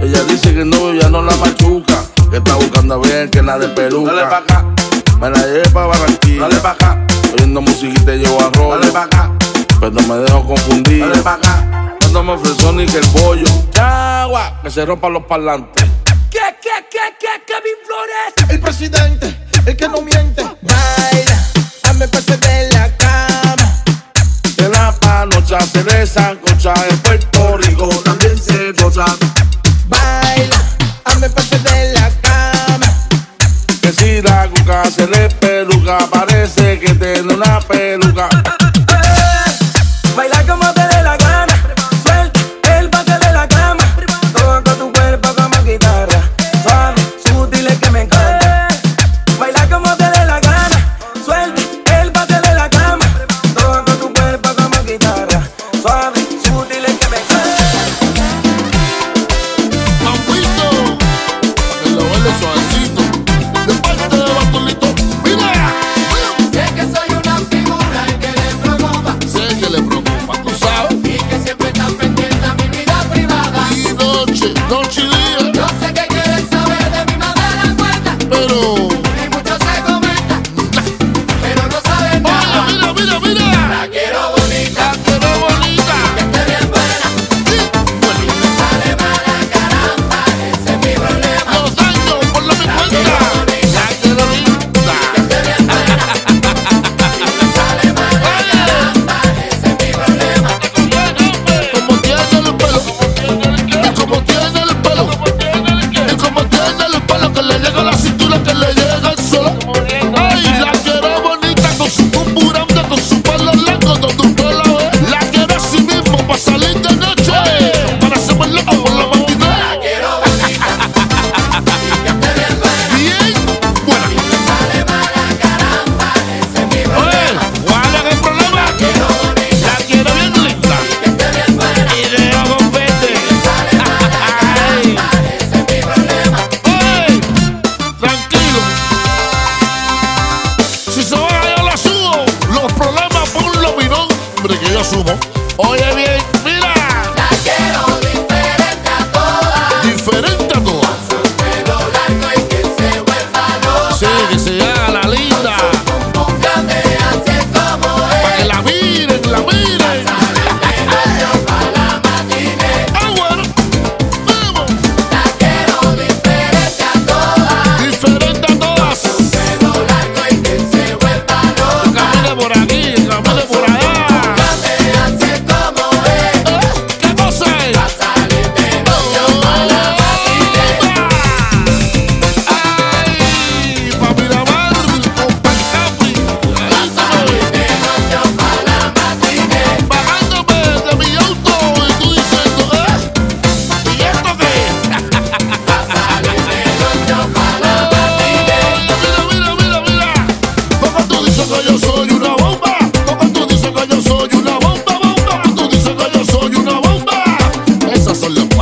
Ella 0.00 0.22
dice 0.24 0.54
que 0.54 0.64
no, 0.64 0.92
ya 0.94 1.08
no 1.08 1.22
la 1.22 1.36
machuca. 1.36 2.04
Que 2.30 2.36
está 2.36 2.54
buscando 2.56 2.94
a 2.94 2.98
ver 2.98 3.30
que 3.30 3.42
la 3.42 3.58
de 3.58 3.68
peluca. 3.68 4.12
Dale 4.12 4.26
pa' 4.28 4.38
acá. 4.38 4.64
Me 5.20 5.30
la 5.30 5.38
llevé 5.38 5.68
pa' 5.70 5.86
Barranquilla. 5.86 6.40
Dale 6.42 6.56
pa' 6.56 6.70
acá. 6.72 7.06
Oyendo 7.32 7.60
musiquita 7.62 8.14
y 8.14 8.22
yo 8.22 8.38
arroyo. 8.40 8.78
Dale 8.78 8.92
pa' 8.92 9.04
acá. 9.04 9.32
Pero 9.80 10.02
me 10.02 10.16
dejo 10.16 10.44
confundir. 10.46 11.00
Dale 11.00 11.22
pa' 11.22 11.34
acá. 11.34 11.77
Cuando 12.10 12.24
me 12.24 12.40
ofreció 12.40 12.72
ni 12.72 12.86
que 12.86 12.96
el 12.96 13.06
bollo. 13.08 13.44
Chagua, 13.70 14.62
que 14.62 14.70
se 14.70 14.86
rompan 14.86 15.12
los 15.12 15.24
parlantes. 15.24 15.84
¿Qué, 16.30 16.38
qué, 16.62 16.86
qué, 16.90 16.98
qué, 17.20 17.44
Kevin 17.46 17.76
Flores? 17.84 18.50
El 18.50 18.60
presidente, 18.60 19.36
el 19.66 19.76
que 19.76 19.88
no 19.88 20.00
miente. 20.00 20.42
Baila, 20.62 21.48
dame 21.82 22.08
pase 22.08 22.38
de 22.38 22.72
la 22.72 22.96
cama. 22.96 23.82
En 24.56 24.70
la 24.70 24.90
panocha 24.98 25.60
se 25.60 25.84
de 25.84 26.06
sancocha. 26.06 26.72
En 26.88 26.98
Puerto 27.00 27.58
Rico 27.58 27.88
también 28.02 28.38
se 28.38 28.72
goza. 28.72 29.04
Baila, 29.88 30.64
dame 31.04 31.28
pase 31.28 31.58
de 31.58 31.92
la 31.92 32.10
cama. 32.22 33.08
Que 33.82 33.92
si 33.92 34.22
la 34.22 34.48
cuca 34.48 34.90
se 34.90 35.06
le 35.08 35.28
peluca, 35.28 35.98
parece 36.10 36.27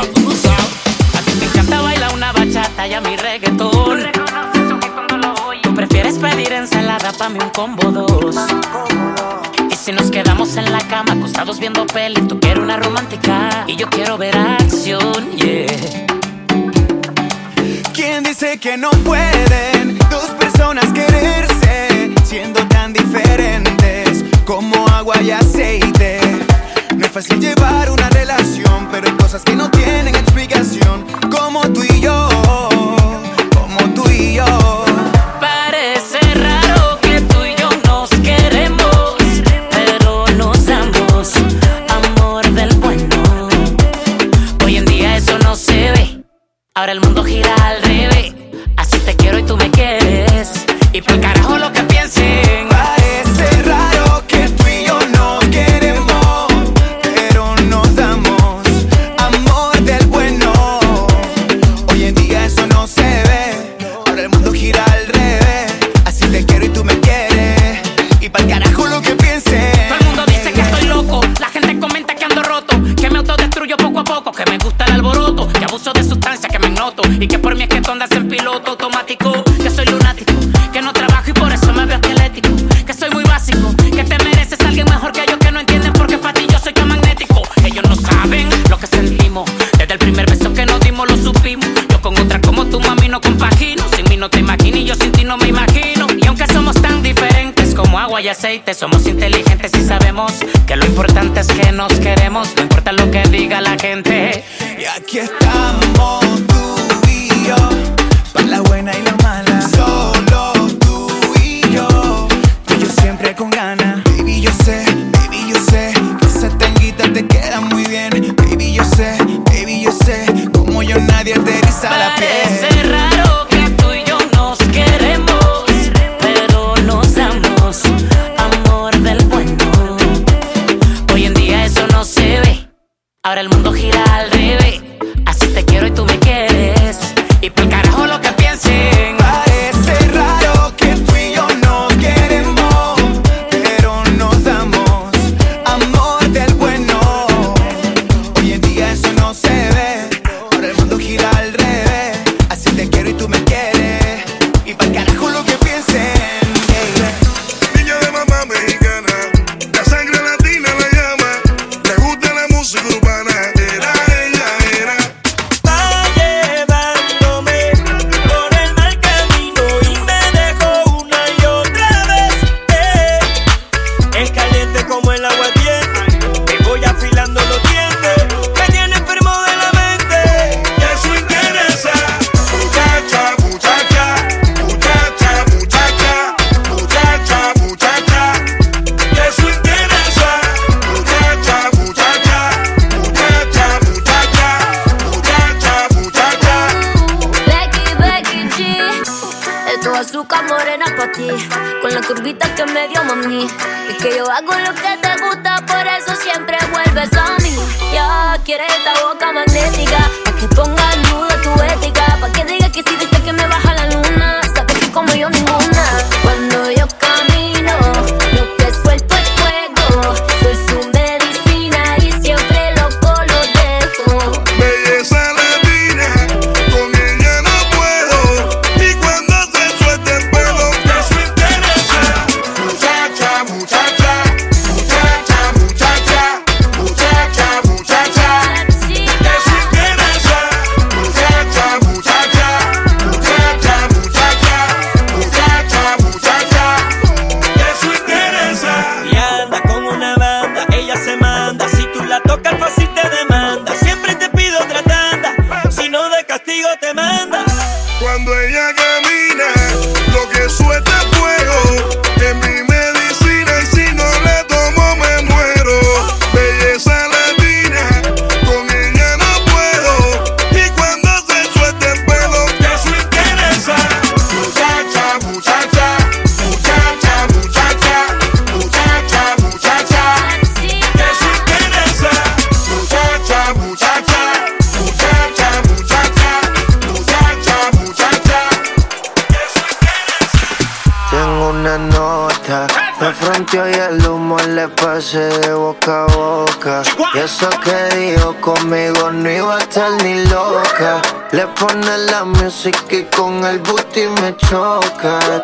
A 0.07 1.21
ti 1.23 1.33
te 1.39 1.45
encanta 1.45 1.81
bailar 1.81 2.15
una 2.15 2.33
bachata 2.33 2.87
y 2.87 2.95
a 2.95 3.01
mi 3.01 3.17
reggaetón. 3.17 4.05
Tú 5.63 5.75
prefieres 5.75 6.19
pedir 6.19 6.53
ensalada 6.53 7.13
pa' 7.13 7.29
mí 7.29 7.39
un 7.43 7.51
combo 7.51 7.91
dos. 7.91 8.37
Y 9.71 9.75
si 9.75 9.93
nos 9.93 10.11
quedamos 10.11 10.57
en 10.57 10.73
la 10.73 10.81
cama 10.81 11.13
acostados 11.15 11.59
viendo 11.59 11.87
peli, 11.87 12.21
tú 12.23 12.39
quieres 12.41 12.63
una 12.63 12.77
romántica 12.77 13.65
y 13.67 13.77
yo 13.77 13.89
quiero 13.89 14.17
ver 14.19 14.37
acción, 14.37 15.31
yeah. 15.37 15.67
¿Quién 17.93 18.25
dice 18.25 18.59
que 18.59 18.77
no 18.77 18.91
pueden 18.91 19.99
dos 20.11 20.31
personas 20.39 20.87
quererse 20.93 22.13
siendo 22.25 22.61
tan 22.69 22.93
diferentes 22.93 24.25
como 24.45 24.87
agua 24.89 25.21
y 25.23 25.31
aceite? 25.31 26.26
No 26.97 27.05
es 27.05 27.13
fácil 27.13 27.39
llevar 27.41 27.91
una 27.91 28.09
relación, 28.09 28.89
pero 28.91 29.07
hay 29.07 29.13
cosas 29.17 29.43
que 29.43 29.55
no 29.55 29.71
tienen 29.71 30.15
explicación, 30.15 31.05
como 31.31 31.61
tú 31.71 31.83
y 31.83 32.01
yo, 32.01 32.29
como 33.55 33.95
tú 33.95 34.09
y 34.11 34.35
yo. 34.37 34.85
Parece 35.39 36.19
raro 36.35 36.99
que 37.03 37.21
tú 37.21 37.45
y 37.45 37.55
yo 37.61 37.69
nos 37.85 38.09
queremos, 38.09 39.17
pero 39.71 40.27
nos 40.39 40.65
damos 40.65 41.33
amor 41.89 42.49
del 42.53 42.75
bueno. 42.77 43.49
Hoy 44.65 44.79
en 44.79 44.87
día 44.87 45.19
eso 45.19 45.39
no 45.41 45.55
se 45.55 45.91
ve. 45.91 46.25
Ahora 46.75 46.93
el 46.93 47.01
mundo 47.03 47.23
gira 47.25 47.55
al 47.57 47.86
aceite, 98.57 98.75
somos 98.75 99.06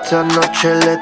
Esta 0.05 0.22
noche 0.22 0.74
le 0.74 0.98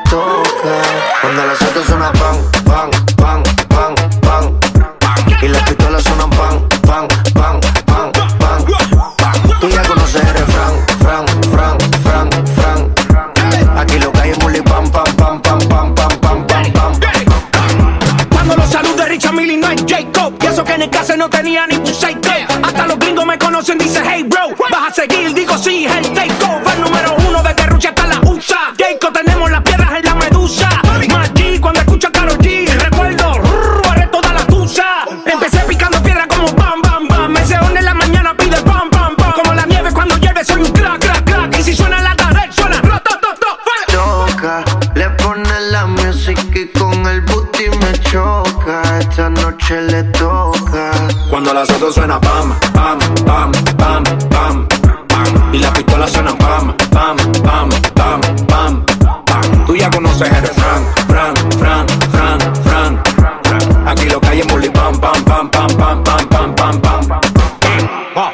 le 49.58 50.04
toca. 50.04 50.90
Cuando 51.28 51.52
las 51.52 51.68
dos 51.80 51.94
suena 51.94 52.20
pam, 52.20 52.54
pam, 52.72 52.98
pam, 53.24 53.52
pam, 53.76 54.04
pam, 54.30 54.68
pam. 55.08 55.54
Y 55.54 55.58
las 55.58 55.72
pistolas 55.72 56.10
suenan 56.10 56.36
pam, 56.38 56.76
pam, 56.90 57.16
pam, 57.42 57.68
pam, 57.94 58.20
pam, 58.46 58.84
pam. 59.26 59.66
Tú 59.66 59.76
ya 59.76 59.90
conoces 59.90 60.28
el 60.28 60.46
Fran, 60.46 60.84
Fran, 61.08 61.34
Fran, 61.58 61.86
Fran, 62.12 62.38
Fran. 62.64 63.88
Aquí 63.88 64.08
lo 64.08 64.20
que 64.20 64.28
hay 64.28 64.40
es 64.40 64.46
bully 64.46 64.70
pam, 64.70 64.98
pam, 65.00 65.24
pam, 65.24 65.50
pam, 65.50 65.76
pam, 65.76 66.04
pam, 66.04 66.28
pam, 66.28 66.54
pam, 66.54 66.80
pam. 66.80 67.20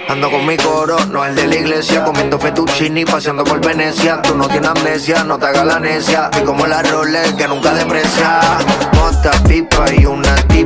Ando 0.08 0.30
con 0.30 0.46
mi 0.46 0.56
coro, 0.56 0.96
no 1.10 1.24
el 1.24 1.34
de 1.34 1.46
la 1.46 1.56
iglesia, 1.56 2.02
comiendo 2.04 2.38
fettuccini, 2.38 3.04
paseando 3.04 3.44
por 3.44 3.60
Venecia. 3.60 4.22
Tú 4.22 4.34
no 4.34 4.48
tienes 4.48 4.70
amnesia, 4.70 5.24
no 5.24 5.38
te 5.38 5.46
hagas 5.46 5.66
la 5.66 5.78
necia. 5.78 6.30
Y 6.40 6.44
como 6.44 6.66
la 6.66 6.82
Rolex 6.82 7.34
que 7.34 7.46
nunca 7.46 7.74
deprecia. 7.74 8.40
Mota, 8.94 9.32
pipa 9.46 9.84
y 9.92 10.06
una 10.06 10.34
tipa 10.48 10.65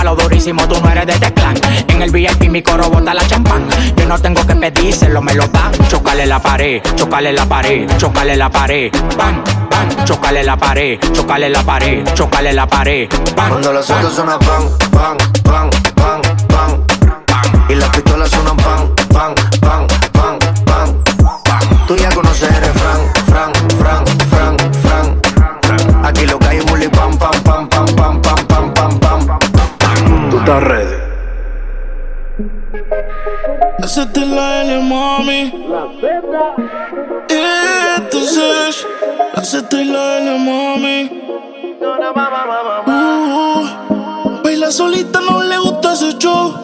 palo 0.00 0.16
durísimo, 0.16 0.66
tú 0.66 0.80
no 0.80 0.90
eres 0.90 1.06
de 1.06 1.12
este 1.12 1.30
Teclan. 1.30 1.54
En 1.88 2.00
el 2.00 2.10
VIP 2.10 2.48
mi 2.48 2.62
coro 2.62 2.88
bota 2.88 3.12
la 3.12 3.26
champán. 3.26 3.68
Yo 3.96 4.06
no 4.06 4.18
tengo 4.18 4.46
que 4.46 4.56
pedírselo, 4.56 5.20
me 5.20 5.34
lo 5.34 5.46
dan. 5.48 5.72
Chocale 5.88 6.24
la 6.24 6.40
pared, 6.40 6.80
chocale 6.96 7.34
la 7.34 7.44
pared, 7.44 7.86
chocale 7.98 8.34
la 8.34 8.48
pared. 8.48 8.90
Bam, 9.18 9.44
bam, 9.70 10.04
chocale 10.06 10.42
la 10.42 10.56
pared, 10.56 10.98
chocale 11.12 11.50
la 11.50 11.62
pared, 11.62 12.02
chocale 12.14 12.52
la 12.54 12.66
pared. 12.66 13.10
Bam, 13.36 13.48
Cuando 13.50 13.72
los 13.74 13.90
autos 13.90 14.14
suenan 14.14 14.38
pan, 14.38 14.62
pan, 14.90 15.18
pan, 15.44 15.70
pan, 15.96 16.22
pan. 16.48 16.84
Y 17.68 17.74
las 17.74 17.90
pistolas 17.90 18.30
suenan 18.30 18.56
pan, 18.56 18.94
pan. 19.12 19.49
está. 30.40 30.60
Hacete 33.82 34.26
la 34.26 34.62
L, 34.62 34.82
mami. 34.82 35.52
La 35.68 35.88
Entonces, 37.96 38.86
hacete 39.34 39.84
la 39.84 40.18
L, 40.18 40.38
mami. 40.38 41.10
Uh, 42.86 44.42
baila 44.42 44.70
solita, 44.70 45.20
no 45.20 45.42
le 45.42 45.58
gusta 45.58 45.92
ese 45.94 46.16
show. 46.18 46.54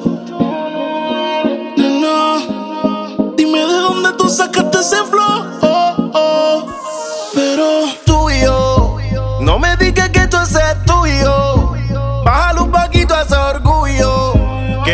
Nena, 1.76 2.38
dime 3.36 3.58
de 3.60 3.78
dónde 3.78 4.12
tú 4.18 4.28
sacaste 4.28 4.78
ese 4.78 5.02
flow. 5.04 5.44
Oh, 5.62 6.10
oh. 6.14 6.66
Pero 7.34 7.86
tú 8.04 8.30
y 8.30 8.42
yo, 8.42 8.98
no 9.40 9.58
me 9.58 9.76
digas 9.76 10.10
que 10.10 10.15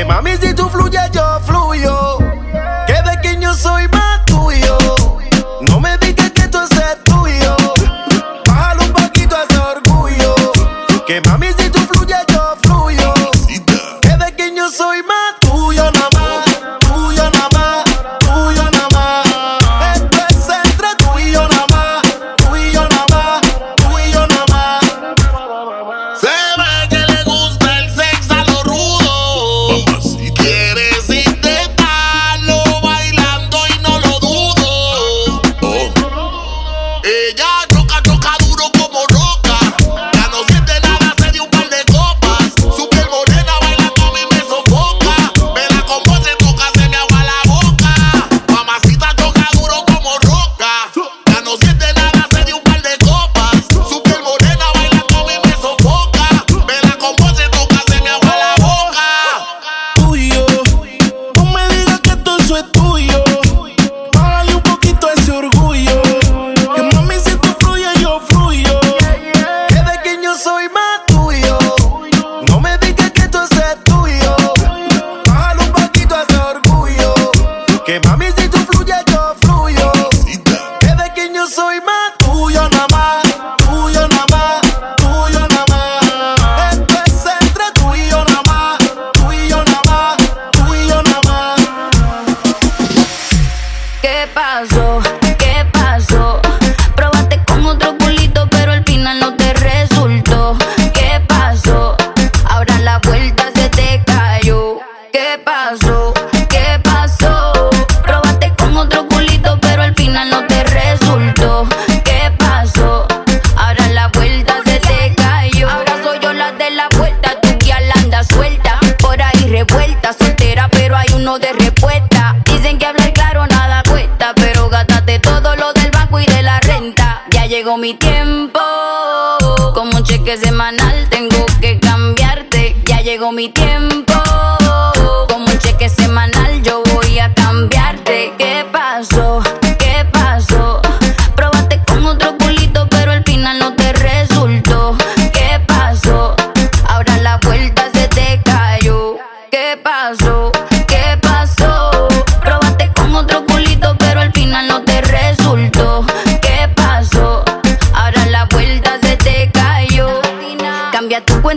mami, 0.04 0.36
si 0.36 0.54
tú 0.54 0.68
fluyes, 0.68 1.10
yo 1.12 1.21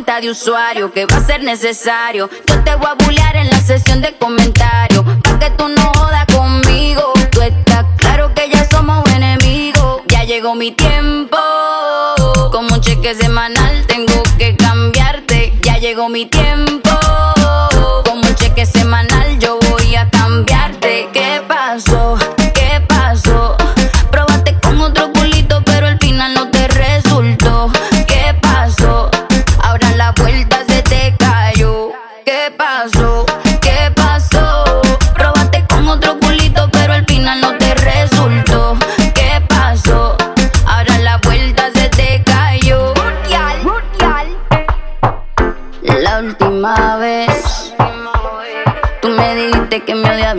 de 0.05 0.29
usuario 0.29 0.93
que 0.93 1.05
va 1.07 1.17
a 1.17 1.25
ser 1.25 1.43
necesario. 1.43 2.29
Yo 2.47 2.63
te 2.63 2.75
voy 2.75 2.87
a 2.87 2.93
bullear 2.93 3.35
en 3.35 3.49
la 3.49 3.59
sesión 3.59 4.01
de 4.01 4.13
comentarios. 4.13 5.03
Pa' 5.23 5.39
que 5.39 5.49
tú 5.49 5.67
no 5.67 5.91
jodas 5.97 6.25
conmigo. 6.27 7.11
Tú 7.31 7.41
estás 7.41 7.85
claro 7.97 8.31
que 8.33 8.49
ya 8.49 8.65
somos 8.69 9.03
enemigos. 9.09 10.03
Ya 10.07 10.23
llegó 10.23 10.53
mi 10.55 10.71
tiempo. 10.71 11.37
Como 12.51 12.75
un 12.75 12.81
cheque 12.81 13.15
semanal 13.15 13.85
tengo 13.87 14.21
que 14.37 14.55
cambiarte. 14.55 15.53
Ya 15.63 15.79
llegó 15.79 16.07
mi 16.07 16.27
tiempo. 16.27 16.91
Como 18.05 18.21
un 18.21 18.35
cheque 18.35 18.65
semanal 18.65 19.39
yo 19.39 19.57
voy 19.69 19.95
a 19.95 20.09
cambiarte. 20.11 21.09
¿Qué 21.11 21.41
pasó? 21.47 22.17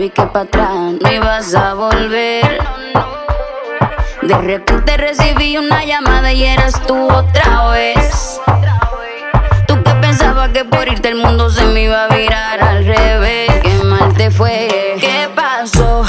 que 0.09 0.23
para 0.23 0.41
atrás 0.41 0.69
no 1.01 1.11
ibas 1.11 1.53
a 1.55 1.73
volver. 1.73 2.59
De 4.21 4.37
repente 4.37 4.97
recibí 4.97 5.57
una 5.57 5.83
llamada 5.83 6.31
y 6.31 6.43
eras 6.43 6.81
tú 6.85 7.07
otra 7.11 7.69
vez. 7.71 8.39
Tú 9.67 9.81
que 9.83 9.91
pensabas 9.95 10.49
que 10.49 10.65
por 10.65 10.87
irte 10.87 11.09
el 11.09 11.15
mundo 11.15 11.49
se 11.49 11.65
me 11.65 11.83
iba 11.83 12.05
a 12.05 12.15
virar 12.15 12.61
al 12.61 12.85
revés. 12.85 13.51
Qué 13.61 13.83
mal 13.83 14.13
te 14.13 14.31
fue. 14.31 14.95
¿Qué 14.99 15.29
pasó? 15.35 16.05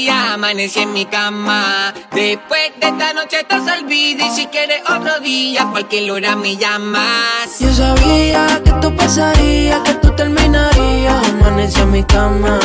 Terminarías. 0.00 0.34
Amanecí 0.34 0.80
en 0.80 0.92
mi 0.92 1.04
cama. 1.06 1.92
Después 2.12 2.72
de 2.80 2.86
esta 2.88 3.12
noche 3.12 3.44
te 3.48 3.54
olvida. 3.56 4.26
Y 4.26 4.30
si 4.30 4.46
quieres 4.46 4.82
otro 4.88 5.20
día, 5.20 5.66
cualquier 5.70 6.10
hora 6.10 6.36
me 6.36 6.56
llamas. 6.56 7.58
Yo 7.60 7.72
sabía 7.72 8.60
que 8.64 8.70
esto 8.70 8.94
pasaría, 8.96 9.82
que 9.82 9.94
tú 9.94 10.10
terminarías. 10.12 11.28
Amanecí 11.28 11.80
en 11.80 11.90
mi 11.90 12.04
cama. 12.04 12.58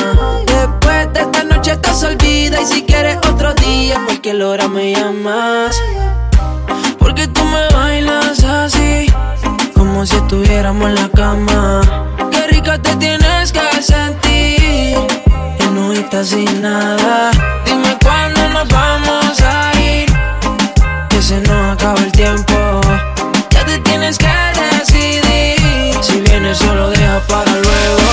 Después 0.45 1.13
de 1.13 1.21
esta 1.21 1.43
noche 1.43 1.71
estás 1.71 2.03
olvida. 2.03 2.61
Y 2.61 2.65
si 2.65 2.83
quieres 2.83 3.17
otro 3.17 3.53
día, 3.55 4.01
cualquier 4.05 4.41
hora 4.43 4.67
me 4.67 4.93
llamas. 4.93 5.75
Porque 6.99 7.27
tú 7.27 7.43
me 7.43 7.67
bailas 7.73 8.43
así, 8.43 9.11
como 9.75 10.05
si 10.05 10.15
estuviéramos 10.15 10.89
en 10.89 10.95
la 10.95 11.09
cama. 11.09 11.81
Qué 12.31 12.47
rica 12.47 12.81
te 12.81 12.95
tienes 12.95 13.51
que 13.51 13.81
sentir. 13.81 14.24
Estás 16.05 16.27
sin 16.27 16.61
nada. 16.61 17.31
Dime 17.65 17.97
cuándo 18.03 18.47
nos 18.49 18.67
vamos 18.69 19.41
a 19.41 19.71
ir. 19.81 20.05
Que 21.09 21.19
se 21.19 21.41
nos 21.41 21.73
acaba 21.73 21.99
el 21.99 22.11
tiempo. 22.11 22.53
Ya 23.49 23.65
te 23.65 23.79
tienes 23.79 24.15
que 24.19 24.27
decidir. 24.27 25.97
Si 26.03 26.21
vienes 26.21 26.59
solo 26.59 26.91
deja 26.91 27.19
para 27.27 27.51
luego. 27.51 28.03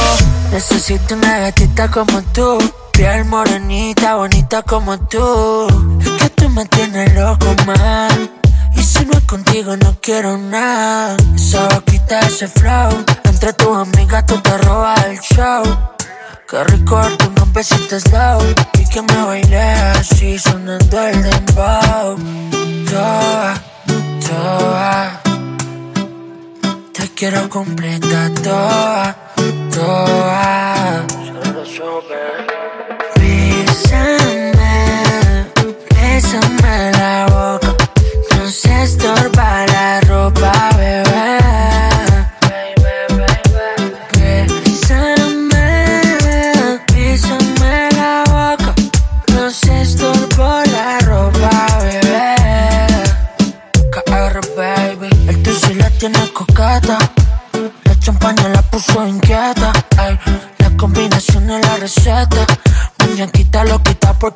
Necesito 0.53 1.15
una 1.15 1.39
gatita 1.41 1.91
como 1.91 2.23
tú, 2.33 2.59
piel 2.93 3.27
morenita, 3.27 4.17
bonita 4.17 4.63
como 4.63 4.99
tú. 4.99 5.67
Es 6.01 6.09
que 6.13 6.31
tú 6.31 6.49
me 6.49 6.65
tienes 6.65 7.15
loco, 7.15 7.55
man. 7.67 8.31
Y 8.75 8.83
si 8.83 9.05
no 9.05 9.13
es 9.13 9.25
contigo, 9.25 9.77
no 9.77 9.97
quiero 10.01 10.39
nada. 10.39 11.19
Esa 11.37 11.69
boquita, 11.69 12.21
ese 12.21 12.49
flow. 12.49 13.05
Entre 13.25 13.53
tus 13.53 13.77
amigas, 13.77 14.25
tú 14.25 14.39
te 14.39 14.57
robas 14.57 15.05
el 15.05 15.21
show. 15.21 15.63
Qué 16.49 16.65
rico 16.65 16.97
darte 16.97 17.27
unos 17.27 17.53
besitos 17.53 18.03
slow. 18.03 18.41
Y 18.79 18.85
que 18.89 19.03
me 19.03 19.25
baile 19.25 19.61
así, 19.61 20.39
sonando 20.39 21.03
el 21.07 21.23
dembow. 21.23 22.17
Toa, 22.91 23.55
toa. 24.27 25.21
Te 26.93 27.09
quiero 27.15 27.49
completa, 27.49 28.31
toa, 28.43 29.17
toa. 29.73 31.07
Bésame, 33.17 34.75
bésame 35.91 36.93
la 36.93 37.27
boca. 37.27 37.75
No 38.37 38.51
se 38.51 38.83
estorba 38.83 39.22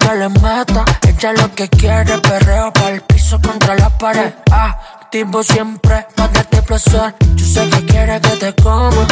porque 0.07 0.19
le 0.19 0.28
mata. 0.41 0.85
Ella 1.07 1.33
lo 1.33 1.55
que 1.55 1.69
quiere, 1.69 2.19
perreo 2.19 2.73
para 2.73 2.91
el 2.91 3.01
piso 3.03 3.41
contra 3.41 3.74
la 3.74 3.91
pared. 3.99 4.33
Activo 4.51 5.43
siempre, 5.43 6.07
para 6.15 6.33
darte 6.33 6.62
placer. 6.62 7.15
Yo 7.35 7.45
sé 7.45 7.69
que 7.70 7.87
quiere 7.87 8.20
que 8.20 8.37
te 8.37 8.55
coma. 8.62 9.07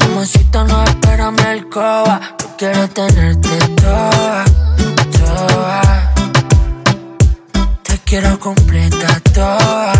Mamacita, 0.00 0.64
no 0.64 0.84
espérame 0.84 1.46
el 1.50 1.68
coba. 1.68 2.20
Yo 2.40 2.56
quiero 2.58 2.88
tenerte 2.88 3.58
toda, 3.76 4.44
toda. 5.18 6.14
Te 7.82 7.98
quiero 8.04 8.38
completa 8.38 9.20
toda. 9.32 9.95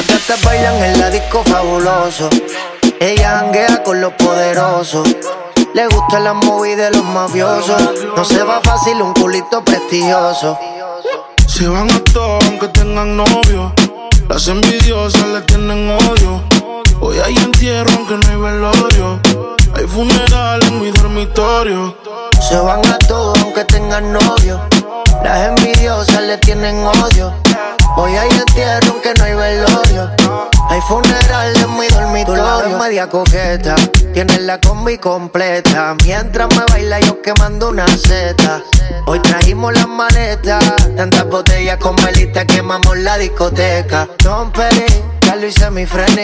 Las 0.00 0.08
gatas 0.08 0.42
bailan 0.44 0.82
en 0.82 0.98
la 0.98 1.10
disco 1.10 1.42
fabuloso, 1.44 2.30
ella 3.00 3.40
janguea 3.40 3.82
con 3.82 4.00
los 4.00 4.12
poderosos. 4.14 5.06
Le 5.74 5.86
gustan 5.88 6.24
las 6.24 6.34
movies 6.34 6.76
de 6.76 6.90
los 6.90 7.04
mafiosos. 7.04 7.82
No 8.16 8.24
se 8.24 8.42
va 8.42 8.60
fácil 8.62 9.02
un 9.02 9.12
culito 9.12 9.62
prestigioso. 9.62 10.58
Se 11.46 11.68
van 11.68 11.90
a 11.90 12.04
todos 12.12 12.42
aunque 12.46 12.68
tengan 12.68 13.16
novio. 13.16 13.72
Las 14.40 14.48
envidiosas 14.48 15.26
le 15.26 15.42
tienen 15.42 15.90
odio. 15.90 16.42
Hoy 16.98 17.18
hay 17.18 17.36
entierro 17.36 17.90
aunque 17.94 18.16
no 18.16 18.26
hay 18.30 18.36
velorio. 18.36 19.20
Hay 19.74 19.86
funeral 19.86 20.62
en 20.62 20.80
mi 20.80 20.90
dormitorio. 20.92 21.94
Se 22.48 22.56
van 22.56 22.80
a 22.90 22.96
todos 23.00 23.38
aunque 23.42 23.66
tengan 23.66 24.14
novio. 24.14 24.58
Las 25.22 25.46
envidiosas 25.46 26.22
le 26.22 26.38
tienen 26.38 26.82
odio. 26.86 27.34
Hoy 27.98 28.16
hay 28.16 28.30
entierro 28.30 28.92
aunque 28.92 29.12
no 29.18 29.24
hay 29.24 29.34
velorio. 29.34 30.10
Hay 30.70 30.80
funeral 30.88 31.52
en 31.56 31.78
mi 31.78 31.86
dormitorio. 31.88 32.42
Tú 32.42 32.48
la 32.48 32.56
ves 32.56 32.78
media 32.78 33.08
coqueta. 33.10 33.74
Tienes 34.14 34.40
la 34.40 34.58
combi 34.58 34.96
completa. 34.96 35.94
Mientras 36.04 36.48
me 36.56 36.64
baila 36.70 36.98
yo 37.00 37.20
quemando 37.20 37.68
una 37.68 37.86
seta. 37.88 38.62
Hoy 39.06 39.20
trajimos 39.20 39.74
las 39.74 39.88
maletas. 39.88 40.64
Tantas 40.96 41.28
botellas 41.28 41.76
con 41.76 41.94
melita 41.96 42.46
quemamos 42.46 42.96
la 42.98 43.18
discoteca. 43.18 44.08
Don 44.30 44.52
Peri, 44.52 44.86
ya 45.26 45.34
lo 45.34 45.44
hice 45.44 45.68
mi 45.72 45.84
frene. 45.84 46.22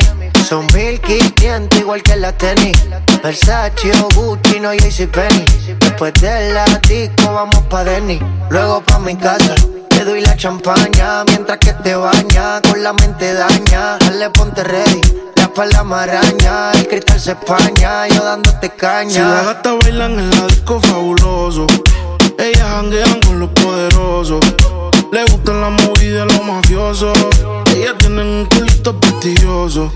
Son 0.49 0.65
1500 0.73 1.81
igual 1.81 2.05
que 2.05 2.15
la 2.15 2.31
tenis. 2.31 2.79
Versace 3.21 3.91
o 4.01 4.09
Gucci, 4.15 4.61
no 4.61 4.71
Penny. 4.71 5.45
Después 5.81 6.15
de 6.21 6.53
la 6.53 6.65
vamos 7.25 7.65
pa' 7.69 7.83
Denny. 7.83 8.21
Luego 8.49 8.81
pa' 8.83 9.01
mi 9.01 9.17
casa. 9.17 9.57
Te 9.89 10.05
doy 10.05 10.21
la 10.21 10.37
champaña 10.37 11.25
mientras 11.25 11.59
que 11.59 11.73
te 11.73 11.97
baña. 11.97 12.63
Con 12.63 12.81
la 12.81 12.93
mente 12.93 13.35
daña. 13.35 13.99
Dale, 13.99 14.31
ponte 14.31 14.63
ready. 14.63 15.01
La 15.35 15.43
espalda 15.43 15.83
maraña. 15.83 16.71
El 16.75 16.87
cristal 16.87 17.19
se 17.19 17.33
españa. 17.33 18.07
Yo 18.07 18.23
dándote 18.23 18.71
caña. 18.71 19.11
Si 19.11 19.19
las 19.19 19.47
gatas 19.47 19.79
bailan 19.83 20.13
en 20.13 20.31
la 20.31 20.47
disco 20.47 20.81
fabuloso. 20.81 21.67
Ellas 22.39 22.69
janguean 22.69 23.21
con 23.21 23.41
los 23.41 23.51
poderosos. 23.51 24.41
Le 25.11 25.25
gustan 25.25 25.61
la 25.61 25.71
movida 25.71 26.25
de 26.25 26.27
los 26.27 26.45
mafiosos. 26.45 27.17
Ellas 27.75 27.95
tienen 27.99 28.27
un 28.27 28.47
culito 28.47 28.99
prestigioso. 29.01 29.91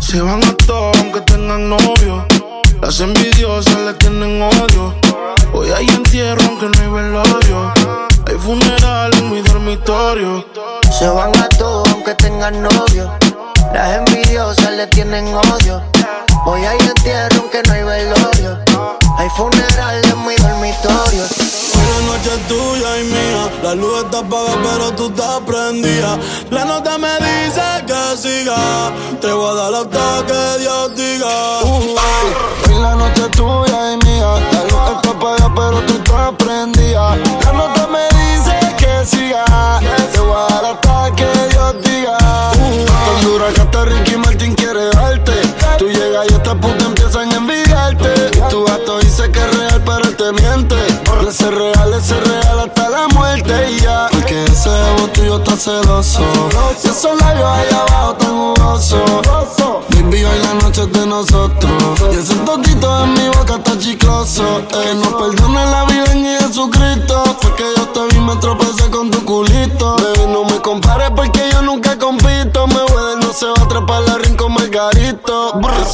Se 0.00 0.20
van 0.20 0.42
a 0.44 0.52
todos 0.66 0.96
aunque 0.98 1.20
tengan 1.22 1.68
novio. 1.68 2.26
Las 2.80 3.00
envidiosas 3.00 3.78
le 3.80 3.94
tienen 3.94 4.42
odio. 4.42 4.94
Hoy 5.52 5.70
hay 5.70 5.86
entierro 5.88 6.42
aunque 6.44 6.66
no 6.66 6.82
hay 6.82 7.02
velorio. 7.02 7.72
Hay 8.26 8.34
funeral 8.36 9.14
en 9.16 9.30
mi 9.30 9.40
dormitorio. 9.40 10.44
Se 10.98 11.08
van 11.08 11.36
a 11.36 11.48
todos 11.50 11.88
aunque 11.90 12.14
tengan 12.14 12.62
novio. 12.62 13.10
Las 13.72 13.98
envidiosas 13.98 14.72
le 14.72 14.86
tienen 14.88 15.32
odio. 15.34 15.82
Hoy 16.46 16.60
hay 16.64 16.78
entierro 16.78 17.40
aunque 17.40 17.62
no 17.62 17.72
hay 17.72 17.82
velorio. 17.84 18.73
Hay 19.16 19.30
funeral 19.30 20.02
en 20.04 20.26
mi 20.26 20.34
dormitorio. 20.36 21.22
Hoy 21.22 21.86
la 21.92 22.00
noche 22.06 22.30
es 22.34 22.48
tuya 22.48 23.00
y 23.00 23.04
mía. 23.04 23.50
La 23.62 23.74
luz 23.74 24.04
está 24.04 24.18
apagada, 24.18 24.56
pero 24.62 24.92
tú 24.92 25.06
estás 25.06 25.40
prendida. 25.46 26.18
La 26.50 26.64
nota 26.64 26.98
me 26.98 27.12
dice 27.18 27.62
que 27.86 28.16
siga. 28.16 28.56
Te 29.20 29.32
voy 29.32 29.50
a 29.50 29.54
dar 29.54 29.74
hasta 29.74 30.26
que 30.26 30.58
Dios 30.60 30.96
diga. 30.96 31.60
Hoy 31.62 32.74
la 32.80 32.94
noche 32.96 33.22
es 33.24 33.30
tuya 33.30 33.92
y 33.92 33.96
mía. 34.04 34.34
La 34.52 34.62
luz 34.64 34.96
está 34.96 35.10
apagada, 35.10 35.54
pero 35.54 35.80
tú 35.86 35.94
estás 35.94 36.32
prendida. 36.36 37.16
La 37.44 37.52
nota 37.52 37.86
me 37.86 38.04
dice 38.18 38.58
que 38.76 39.06
siga. 39.06 39.44
Te 40.12 40.20
voy 40.20 40.36
a 40.36 40.54
dar 40.54 40.64
hasta 40.72 41.14
que 41.14 41.30
Dios 41.50 41.74
diga. 41.84 42.18
Tan 42.18 43.22
dura 43.22 43.46
que 43.54 43.60
hasta 43.60 43.84
Ricky 43.84 44.16
Martin 44.16 44.54
quiere 44.54 44.73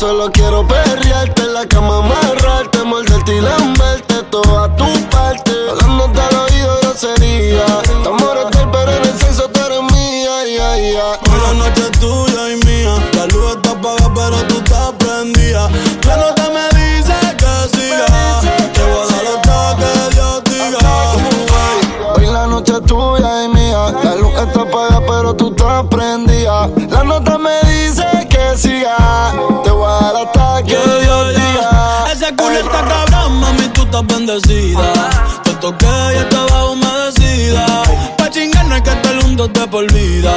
solo 0.01 0.31
quiero 0.33 0.67
perrearte 0.67 1.43
en 1.43 1.53
la 1.53 1.67
cama, 1.67 1.99
amarrarte, 1.99 2.83
morderte 2.85 3.37
y 3.37 3.41
lamberte 3.43 4.15
toda 4.31 4.75
tu 4.75 4.87
parte. 5.11 5.53
Hablándote 5.71 6.21
al 6.23 6.37
oído 6.37 6.79
grosería. 6.81 7.67
Estamos 7.83 8.23
hotel, 8.23 8.69
pero 8.73 8.93
en 8.93 9.03
el 9.03 9.19
sexo 9.19 9.51
tú 9.51 9.61
eres 9.61 9.83
mía, 9.93 10.37
ya, 10.57 10.77
ya. 10.79 11.09
Hoy 11.31 11.41
la 11.47 11.53
noche 11.53 11.83
es 11.83 12.01
tuya 12.01 12.49
y 12.51 12.57
mía. 12.65 12.95
La 13.13 13.27
luz 13.27 13.57
está 13.57 13.73
apagada, 13.73 14.11
pero 14.15 14.37
tú 14.49 14.55
estás 14.57 14.93
prendida. 14.99 15.69
La 16.07 16.17
nota 16.17 16.49
me 16.49 16.65
dice 16.81 17.15
que 17.37 17.77
siga. 17.77 18.07
Te 18.73 18.83
voy 18.83 19.03
a 19.03 19.13
dar 19.13 19.27
hasta 19.37 19.77
que 19.77 20.15
Dios 20.15 20.45
diga. 20.45 22.15
Hoy 22.17 22.27
la 22.27 22.47
noche 22.47 22.73
es 22.73 22.85
tuya 22.87 23.45
y 23.45 23.49
mía. 23.49 23.95
La 24.03 24.15
luz 24.15 24.33
está 24.33 24.63
apagada, 24.63 25.03
pero 25.07 25.37
tú 25.37 25.51
estás 25.51 25.85
prendida. 25.91 26.71
La 26.89 27.05
nota 27.05 27.37
me 27.37 27.60
por 39.71 39.93
vida. 39.93 40.37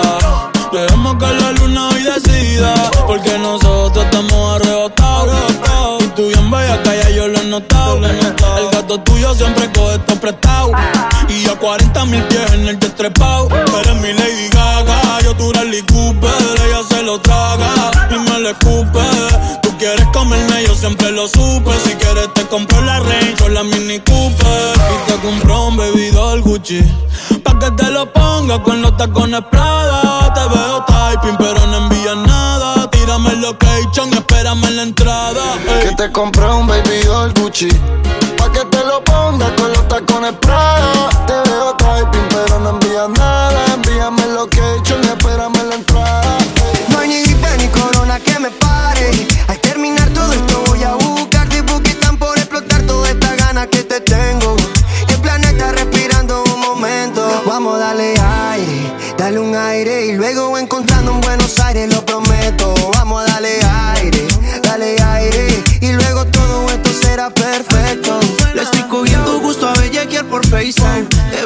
Dejemos 0.72 1.16
que 1.16 1.26
la 1.26 1.52
luna 1.54 1.90
hoy 1.90 2.04
decida. 2.04 2.74
Porque 3.08 3.38
nosotros 3.40 4.06
estamos 4.06 4.62
arrebatados. 4.62 5.36
Y 6.02 6.08
tú 6.16 6.28
bien 6.28 6.52
bella, 6.52 6.82
ya 6.84 7.10
yo 7.10 7.28
lo 7.28 7.40
he 7.40 7.46
notado. 7.46 8.06
El 8.06 8.70
gato 8.72 9.00
tuyo 9.02 9.34
siempre 9.34 9.72
coge 9.72 9.96
esto 9.96 10.16
prestado. 10.16 10.72
Y 11.30 11.48
a 11.50 11.56
40 11.56 12.06
mil 12.06 12.24
pies 12.24 12.54
en 12.54 12.68
el 12.68 12.80
jet 12.80 12.96
trepao. 12.96 13.50
Eres 13.50 14.02
mi 14.02 14.14
Lady 14.14 14.50
Gaga, 14.50 15.20
yo 15.24 15.36
tu 15.36 15.52
Rally 15.52 15.82
Cooper. 15.84 16.32
Ella 16.66 16.82
se 16.88 17.02
lo 17.02 17.20
traga 17.20 17.92
y 18.12 18.30
me 18.30 18.40
le 18.40 18.52
escupe. 18.52 19.00
Tú 19.64 19.70
quieres 19.78 20.06
comerme, 20.14 20.64
yo 20.68 20.76
siempre 20.76 21.12
lo 21.12 21.28
supe. 21.28 21.72
Si 21.84 21.94
quieres 21.96 22.32
te 22.36 22.44
compro 22.44 22.82
la 22.82 23.00
Range 23.00 23.44
o 23.44 23.50
la 23.50 23.64
Mini 23.64 24.00
Cooper. 24.00 24.74
Y 24.76 25.12
te 25.12 25.18
compro 25.20 25.68
un 25.68 25.78
bebidor 25.78 26.42
Gucci. 26.42 26.84
Que 27.64 27.72
te 27.72 27.92
lo 27.92 28.12
ponga 28.12 28.62
con 28.62 28.82
los 28.82 28.98
tacones 28.98 29.40
Prada. 29.50 30.34
Te 30.34 30.42
veo 30.54 30.84
typing, 30.84 31.38
pero 31.38 31.66
no 31.68 31.78
envías 31.78 32.18
nada. 32.18 32.90
Tírame 32.90 33.30
el 33.30 33.40
location 33.40 34.14
espérame 34.14 34.66
en 34.66 34.76
la 34.76 34.84
entrada. 34.84 35.42
ey. 35.66 35.88
Que 35.88 35.96
te 35.96 36.12
compré 36.12 36.46
un 36.46 36.68
baby 36.68 37.04
doll 37.06 37.34
Gucci. 37.40 37.70
Pa' 38.38 38.52
que 38.52 38.66
te 38.66 38.86
lo 38.86 39.02
pongas 39.06 39.50
con 39.52 39.72
los 39.72 39.88
tacones 39.88 40.34
Prada. 40.42 41.43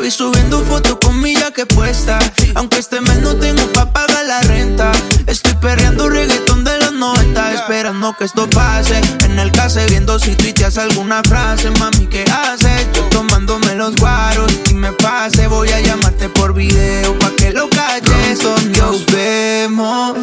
Subiendo 0.09 0.63
fotos 0.63 0.97
con 1.03 1.21
mi 1.21 1.35
que 1.53 1.65
puesta. 1.65 2.17
Aunque 2.55 2.79
este 2.79 3.01
mes 3.01 3.19
no 3.19 3.35
tengo 3.35 3.61
pa' 3.73 3.91
pagar 3.91 4.25
la 4.25 4.39
renta. 4.41 4.91
Estoy 5.25 5.53
perreando 5.55 6.09
reggaetón 6.09 6.63
de 6.63 6.77
los 6.79 6.93
90. 6.93 7.53
Esperando 7.53 8.15
que 8.17 8.23
esto 8.23 8.49
pase. 8.49 9.01
En 9.25 9.38
el 9.38 9.51
case 9.51 9.85
viendo 9.88 10.17
si 10.17 10.35
tuiteas 10.35 10.77
alguna 10.77 11.21
frase. 11.23 11.71
Mami, 11.71 12.07
¿qué 12.07 12.23
haces? 12.23 12.88
Yo 12.93 13.03
tomándome 13.09 13.75
los 13.75 13.95
guaros 13.97 14.51
y 14.69 14.75
me 14.75 14.93
pase. 14.93 15.47
Voy 15.47 15.69
a 15.69 15.81
llamarte 15.81 16.29
por 16.29 16.53
video 16.53 17.19
pa' 17.19 17.31
que 17.35 17.51
lo 17.51 17.69
calles. 17.69 18.39
Nos 18.77 19.05
vemos 19.07 20.17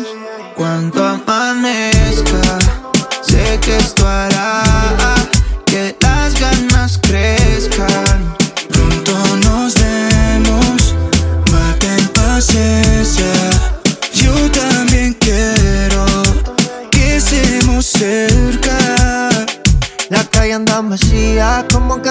cuando 0.56 1.04
amanezca. 1.04 2.58
Sé 3.22 3.58
que 3.60 3.76
esto 3.76 4.08
hará 4.08 4.33
también 15.20 15.43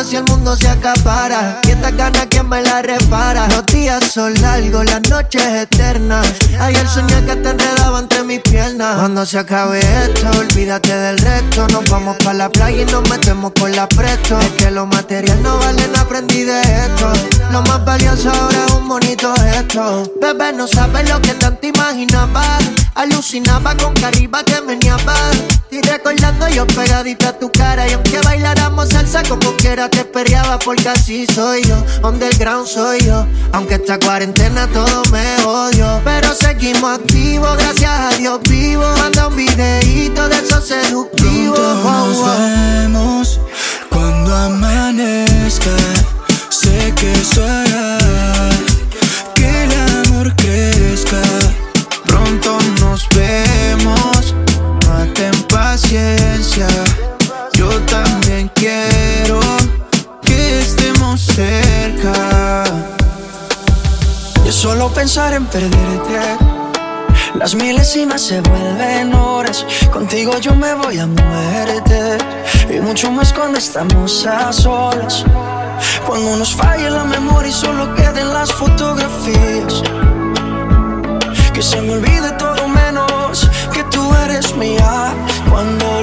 que 0.03 0.09
si 0.09 0.15
el 0.15 0.23
mundo 0.25 0.55
se 0.55 0.67
acapara. 0.67 1.59
Y 1.67 1.71
esta 1.71 1.91
gana 1.91 2.25
que 2.27 2.43
me 2.43 2.61
la 2.61 2.81
repara. 2.81 3.47
Los 3.47 3.65
días 3.67 4.03
son 4.11 4.34
largos, 4.41 4.85
las 4.85 5.01
noches 5.09 5.43
eternas. 5.43 6.27
Ayer 6.59 6.88
soñé 6.88 7.23
que 7.25 7.35
te 7.35 7.49
enredaba 7.49 7.99
entre 7.99 8.23
mis 8.23 8.39
piernas. 8.39 8.97
Cuando 8.97 9.25
se 9.25 9.39
acabe 9.39 9.80
esto, 9.80 10.27
olvídate 10.39 10.93
del 10.95 11.17
resto. 11.17 11.67
Nos 11.69 11.89
vamos 11.89 12.17
pa' 12.23 12.34
la 12.34 12.49
playa 12.49 12.81
y 12.81 12.85
nos 12.85 13.07
metemos 13.09 13.51
con 13.59 13.71
la 13.75 13.88
presto. 13.88 14.39
Es 14.39 14.51
que 14.51 14.71
lo 14.71 14.85
material 14.85 15.41
no 15.41 15.57
vale 15.57 15.88
nada, 15.88 16.01
aprendí 16.01 16.43
de 16.43 16.61
esto. 16.61 17.11
Lo 17.51 17.61
más 17.63 17.84
valioso 17.85 18.30
ahora 18.31 18.65
es 18.65 18.73
un 18.73 18.88
bonito 18.88 19.34
esto. 19.35 20.11
Bebé, 20.21 20.53
no 20.53 20.67
sabes 20.67 21.09
lo 21.09 21.21
que 21.21 21.34
tanto 21.35 21.67
imaginaba. 21.67 22.43
Alucinaba 22.95 23.75
con 23.77 23.93
que 23.93 24.05
arriba 24.05 24.43
te 24.43 24.61
meneaba. 24.61 25.15
Y 25.71 25.81
recordando 25.81 26.47
yo 26.49 26.67
pegadita 26.67 27.30
a 27.30 27.39
tu 27.39 27.51
cara. 27.51 27.88
Y 27.88 27.93
aunque 27.93 28.19
bailáramos 28.21 28.89
salsa 28.89 29.23
como 29.23 29.55
quiera 29.57 29.89
te 29.95 30.06
perreaba. 30.06 30.60
Porque 30.60 30.90
así 30.90 31.26
soy 31.34 31.64
yo, 31.64 31.76
underground 32.07 32.68
soy 32.68 32.99
yo. 33.06 33.26
Aunque 33.52 33.76
esta 33.76 33.99
cuarentena 33.99 34.68
todo 34.68 35.03
me 35.11 35.44
odio. 35.44 36.02
Pero 36.03 36.34
seguimos 36.34 36.99
activos, 36.99 37.57
gracias 37.57 37.91
a 37.91 38.10
Dios 38.18 38.40
vivo. 38.49 38.84
Manda 38.98 39.28
un 39.28 39.36
videito 39.36 40.28
de 40.30 40.36
esos 40.38 40.68
seductivos. 40.68 41.60
Pronto 41.60 41.91
nos 41.91 42.18
wow. 42.18 42.38
vemos 42.38 43.40
cuando 43.90 44.36
amanezca. 44.36 45.76
Sé 46.49 46.94
que 46.95 47.11
eso 47.11 47.44
hará 47.44 47.98
que 49.36 49.64
el 49.64 49.72
amor 49.72 50.36
crezca. 50.36 51.22
Pronto 52.06 52.57
nos 52.80 53.07
vemos, 53.10 54.36
maten 54.88 55.34
paciencia. 55.49 56.68
Yo 57.53 57.70
también 57.82 58.49
quiero 58.56 59.40
cerca. 61.35 62.64
De 64.43 64.51
solo 64.51 64.89
pensar 64.89 65.34
en 65.34 65.45
perderte. 65.45 66.38
Las 67.35 67.55
milésimas 67.55 68.22
se 68.22 68.41
vuelven 68.41 69.14
horas. 69.14 69.65
Contigo 69.91 70.38
yo 70.39 70.53
me 70.55 70.73
voy 70.76 70.99
a 70.99 71.07
muerte. 71.07 72.18
Y 72.69 72.80
mucho 72.80 73.11
más 73.11 73.34
cuando 73.34 73.57
estamos 73.57 74.26
a 74.26 74.53
solas. 74.53 75.26
Cuando 76.05 76.35
nos 76.38 76.53
falle 76.53 76.89
la 76.89 77.03
memoria 77.03 77.49
y 77.49 77.53
solo 77.53 77.93
queden 77.95 78.31
las 78.31 78.51
fotografías. 78.51 79.81
Que 81.53 81.61
se 81.61 81.81
me 81.81 81.93
olvide 81.93 82.31
todo 82.34 82.68
menos 82.68 83.49
que 83.73 83.84
tú 83.85 84.14
eres 84.26 84.55
mía. 84.55 85.14
Cuando 85.49 86.02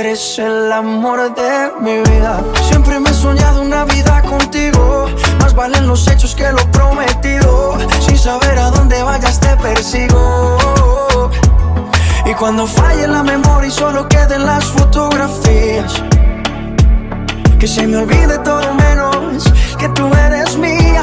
Eres 0.00 0.38
el 0.38 0.72
amor 0.72 1.34
de 1.34 1.72
mi 1.82 1.98
vida. 2.10 2.42
Siempre 2.62 2.98
me 2.98 3.10
he 3.10 3.12
soñado 3.12 3.60
una 3.60 3.84
vida 3.84 4.22
contigo. 4.22 5.06
Más 5.40 5.54
valen 5.54 5.86
los 5.86 6.08
hechos 6.08 6.34
que 6.34 6.50
lo 6.50 6.64
prometido. 6.72 7.76
Sin 8.00 8.16
saber 8.16 8.58
a 8.58 8.70
dónde 8.70 9.02
vayas 9.02 9.38
te 9.38 9.54
persigo. 9.58 11.28
Y 12.24 12.32
cuando 12.32 12.66
falle 12.66 13.08
la 13.08 13.22
memoria 13.22 13.68
y 13.68 13.70
solo 13.70 14.08
queden 14.08 14.46
las 14.46 14.64
fotografías. 14.64 16.02
Que 17.58 17.66
se 17.68 17.86
me 17.86 17.98
olvide 17.98 18.38
todo 18.38 18.72
menos 18.72 19.52
que 19.78 19.86
tú 19.90 20.10
eres 20.14 20.56
mía. 20.56 21.02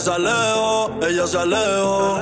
se 0.00 0.10
alejó, 0.10 0.90
ella 1.02 1.26
se 1.26 1.38
alejó. 1.38 2.18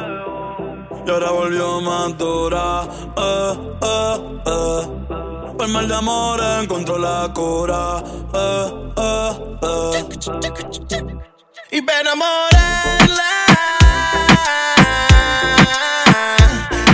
Y 1.07 1.11
ahora 1.11 1.31
volvió 1.31 1.81
más 1.81 2.19
dura, 2.19 2.89
eh, 3.17 3.55
eh, 3.83 4.41
eh. 4.47 5.69
Mal 5.69 5.87
de 5.87 5.95
amor 5.95 6.41
encontró 6.63 6.99
la 6.99 7.31
cura, 7.35 8.03
eh, 8.35 8.73
eh, 8.97 9.33
eh. 9.63 10.09
Y 11.71 11.77
enamorarla 11.79 13.31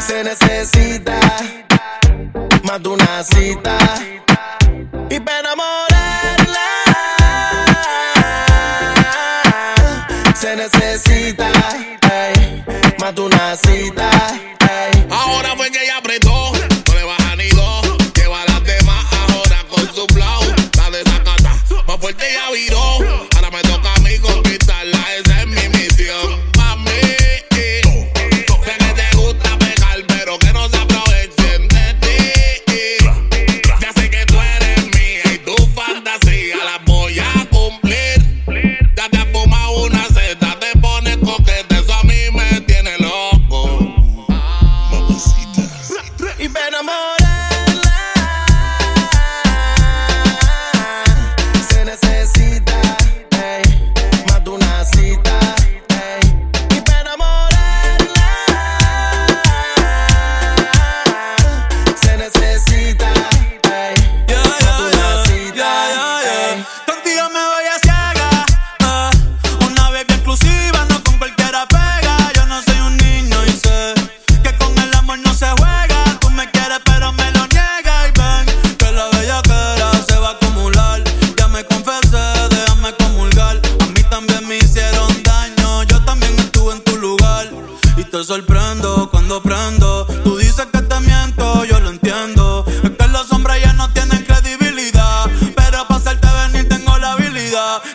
se 0.01 0.25
necesita 0.25 1.21
más 2.65 2.83
de 2.83 2.89
una 2.89 3.23
cita. 3.23 3.79
Y 5.09 5.21
enamorarla 5.21 5.74
necesitas, 10.65 11.75
ey, 12.11 12.65
más 12.99 13.15
de 13.15 13.21
una 13.21 13.57
cita. 13.57 14.11
Ey. 14.61 15.07
Ahora 15.11 15.55
fue 15.57 15.71
que 15.71 15.84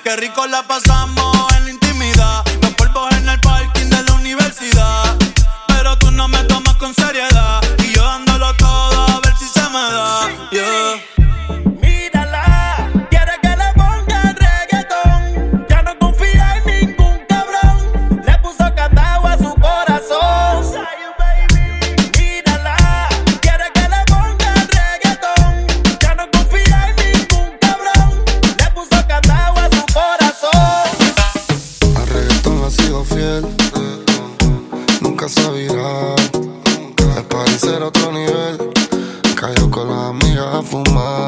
Qué 0.09 0.15
rico 0.15 0.47
la 0.47 0.63
pasamos. 0.63 1.38
ser 37.59 37.83
otro 37.83 38.11
nivel. 38.11 38.57
Cayó 39.35 39.69
con 39.69 39.89
las 39.89 40.09
amigas 40.09 40.55
a 40.55 40.61
fumar. 40.61 41.18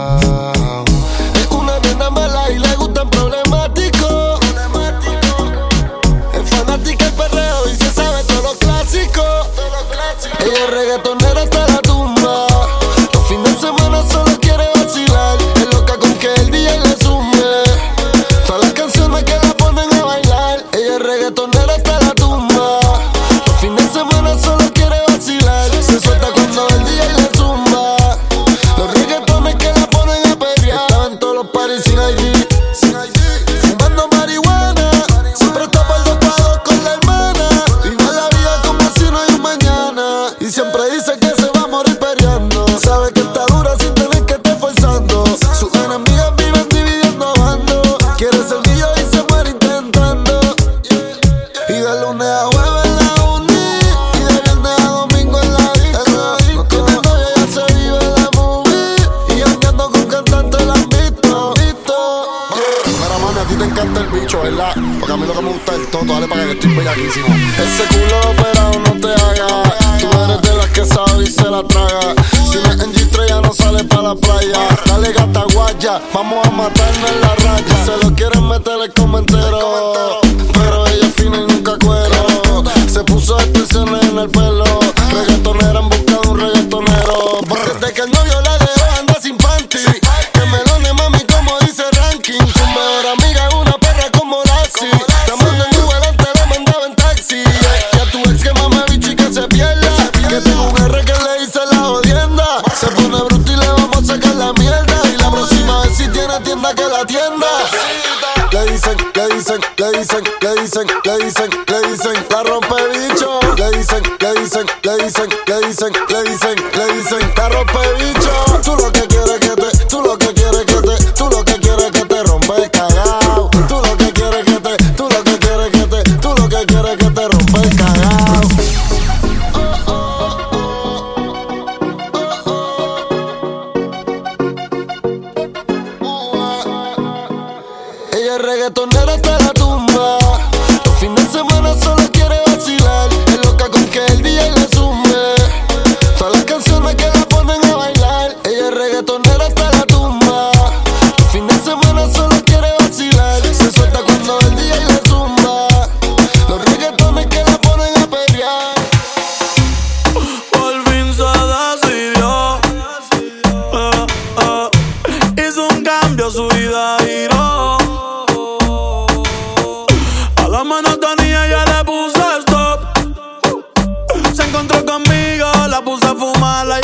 encontró 174.61 174.85
conmigo, 174.85 175.45
la 175.67 175.81
puse 175.83 176.05
a 176.05 176.15
fumar, 176.15 176.67
la 176.67 176.79